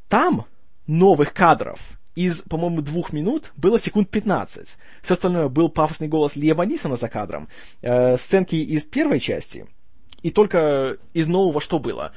Там 0.08 0.46
новых 0.86 1.32
кадров 1.32 1.98
из, 2.18 2.42
по-моему, 2.42 2.82
двух 2.82 3.12
минут 3.12 3.52
было 3.56 3.78
секунд 3.78 4.10
15. 4.10 4.76
Все 5.02 5.12
остальное 5.12 5.48
был 5.48 5.68
пафосный 5.68 6.08
голос 6.08 6.34
Лиама 6.34 6.66
Нисона 6.66 6.96
за 6.96 7.08
кадром, 7.08 7.48
э, 7.80 8.16
сценки 8.16 8.56
из 8.56 8.86
первой 8.86 9.20
части, 9.20 9.66
и 10.22 10.32
только 10.32 10.98
из 11.14 11.28
нового 11.28 11.60
что 11.60 11.78
было? 11.78 12.10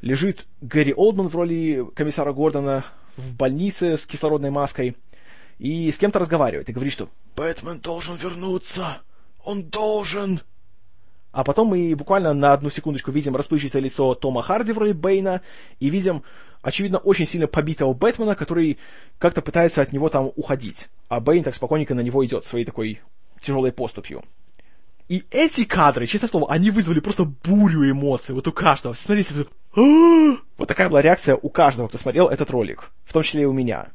Лежит 0.00 0.46
Гэри 0.62 0.94
Олдман 0.94 1.28
в 1.28 1.36
роли 1.36 1.84
комиссара 1.94 2.32
Гордона 2.32 2.82
в 3.18 3.36
больнице 3.36 3.98
с 3.98 4.06
кислородной 4.06 4.50
маской 4.50 4.96
и 5.58 5.92
с 5.92 5.98
кем-то 5.98 6.18
разговаривает 6.18 6.70
и 6.70 6.72
говорит, 6.72 6.94
что 6.94 7.10
«Бэтмен 7.36 7.78
должен 7.80 8.16
вернуться! 8.16 9.02
Он 9.44 9.64
должен!» 9.64 10.40
А 11.30 11.44
потом 11.44 11.68
мы 11.68 11.94
буквально 11.94 12.32
на 12.32 12.54
одну 12.54 12.70
секундочку 12.70 13.10
видим 13.10 13.36
расплывчатое 13.36 13.82
лицо 13.82 14.14
Тома 14.14 14.42
Харди 14.42 14.72
в 14.72 14.78
роли 14.78 14.92
Бэйна 14.92 15.42
и 15.78 15.90
видим, 15.90 16.22
очевидно, 16.62 16.98
очень 16.98 17.26
сильно 17.26 17.46
побитого 17.46 17.92
Бэтмена, 17.92 18.34
который 18.34 18.78
как-то 19.18 19.42
пытается 19.42 19.82
от 19.82 19.92
него 19.92 20.08
там 20.08 20.32
уходить. 20.36 20.88
А 21.08 21.20
Бэйн 21.20 21.44
так 21.44 21.54
спокойненько 21.54 21.94
на 21.94 22.00
него 22.00 22.24
идет 22.24 22.46
своей 22.46 22.64
такой 22.64 23.00
тяжелой 23.40 23.72
поступью. 23.72 24.24
И 25.08 25.24
эти 25.30 25.64
кадры, 25.64 26.06
честное 26.06 26.28
слово, 26.28 26.50
они 26.50 26.70
вызвали 26.70 27.00
просто 27.00 27.24
бурю 27.24 27.90
эмоций 27.90 28.34
вот 28.34 28.48
у 28.48 28.52
каждого. 28.52 28.94
Смотрите, 28.94 29.34
вот 29.74 30.68
такая 30.68 30.88
была 30.88 31.02
реакция 31.02 31.36
у 31.36 31.50
каждого, 31.50 31.88
кто 31.88 31.98
смотрел 31.98 32.28
этот 32.28 32.50
ролик, 32.50 32.92
в 33.04 33.12
том 33.12 33.22
числе 33.22 33.42
и 33.42 33.46
у 33.46 33.52
меня. 33.52 33.88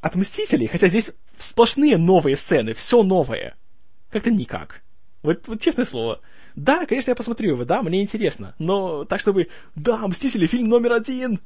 От 0.00 0.16
Мстителей, 0.16 0.66
хотя 0.66 0.88
здесь 0.88 1.12
сплошные 1.38 1.96
новые 1.96 2.36
сцены, 2.36 2.74
все 2.74 3.02
новое. 3.02 3.56
Как-то 4.10 4.30
никак. 4.30 4.82
Вот, 5.22 5.46
вот 5.46 5.60
честное 5.60 5.84
слово. 5.84 6.20
Да, 6.56 6.86
конечно, 6.86 7.10
я 7.10 7.14
посмотрю 7.14 7.50
его, 7.52 7.64
да, 7.64 7.82
мне 7.82 8.02
интересно. 8.02 8.54
Но 8.58 9.04
так, 9.04 9.20
чтобы, 9.20 9.48
да, 9.74 10.06
Мстители, 10.06 10.46
фильм 10.46 10.68
номер 10.68 10.92
один. 10.92 11.40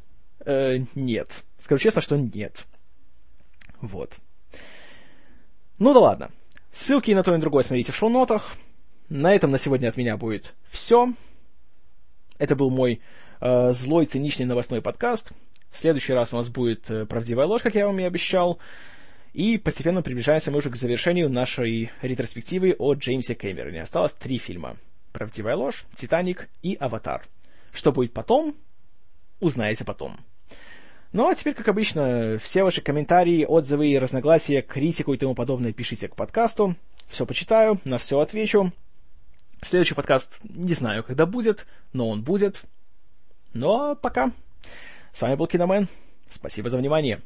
Э, 0.49 0.79
нет. 0.95 1.45
Скажу 1.59 1.79
честно, 1.79 2.01
что 2.01 2.17
нет. 2.17 2.65
Вот. 3.83 4.17
Ну 5.79 5.93
да 5.93 6.01
ладно. 6.01 6.31
Ссылки 6.73 7.11
на 7.11 7.23
то 7.23 7.33
и 7.33 7.35
на 7.35 7.41
другое 7.41 7.63
смотрите 7.63 7.93
в 7.93 7.97
шоу-нотах. 7.97 8.57
На 9.11 9.35
этом 9.35 9.51
на 9.51 9.59
сегодня 9.59 9.89
от 9.89 9.99
меня 9.99 10.17
будет 10.17 10.55
все. 10.71 11.13
Это 12.39 12.57
был 12.57 12.71
мой 12.71 13.03
э, 13.43 13.73
злой, 13.73 14.07
циничный 14.07 14.47
новостной 14.47 14.81
подкаст. 14.81 15.33
В 15.71 15.77
следующий 15.77 16.15
раз 16.15 16.33
у 16.33 16.37
нас 16.37 16.49
будет 16.49 16.89
э, 16.89 17.05
правдивая 17.05 17.47
ложь, 17.47 17.61
как 17.61 17.75
я 17.75 17.87
вам 17.87 18.01
и 18.01 18.05
обещал. 18.05 18.59
И 19.35 19.59
постепенно 19.59 20.01
приближаемся 20.01 20.51
мы 20.51 20.59
уже 20.59 20.71
к 20.71 20.77
завершению 20.77 21.29
нашей 21.29 21.91
ретроспективы 22.01 22.75
о 22.79 22.95
Джеймсе 22.95 23.35
Кэмероне. 23.35 23.83
Осталось 23.83 24.15
три 24.15 24.39
фильма. 24.39 24.79
«Правдивая 25.13 25.57
ложь», 25.57 25.85
«Титаник» 25.95 26.49
и 26.63 26.75
«Аватар». 26.75 27.27
Что 27.71 27.93
будет 27.93 28.15
потом, 28.15 28.57
узнаете 29.41 29.85
потом. 29.85 30.17
Ну 31.13 31.29
а 31.29 31.35
теперь, 31.35 31.55
как 31.55 31.69
обычно, 31.69 32.37
все 32.39 32.63
ваши 32.63 32.83
комментарии, 32.83 33.47
отзывы 33.47 33.89
и 33.89 33.99
разногласия, 33.99 34.61
критику 34.61 35.15
и 35.15 35.17
тому 35.17 35.35
подобное 35.35 35.73
пишите 35.73 36.09
к 36.09 36.15
подкасту. 36.15 36.77
Все 37.09 37.25
почитаю, 37.25 37.81
на 37.85 37.97
все 37.97 38.21
отвечу. 38.21 38.73
Следующий 39.63 39.95
подкаст 39.95 40.39
не 40.43 40.75
знаю, 40.75 41.03
когда 41.03 41.25
будет, 41.25 41.67
но 41.95 42.09
он 42.09 42.23
будет. 42.23 42.63
А 43.61 43.95
пока. 43.95 44.33
С 45.13 45.23
вами 45.23 45.35
был 45.35 45.47
Киномен. 45.47 45.89
Спасибо 46.29 46.69
за 46.69 46.77
внимание. 46.77 47.23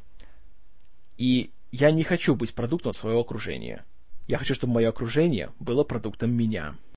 И 1.17 1.51
я 1.71 1.91
не 1.91 2.03
хочу 2.03 2.35
быть 2.35 2.55
продуктом 2.55 2.93
своего 2.93 3.19
окружения. 3.19 3.83
Я 4.27 4.37
хочу, 4.37 4.55
чтобы 4.55 4.73
мое 4.73 4.89
окружение 4.89 5.51
было 5.59 5.83
продуктом 5.83 6.31
меня. 6.31 6.75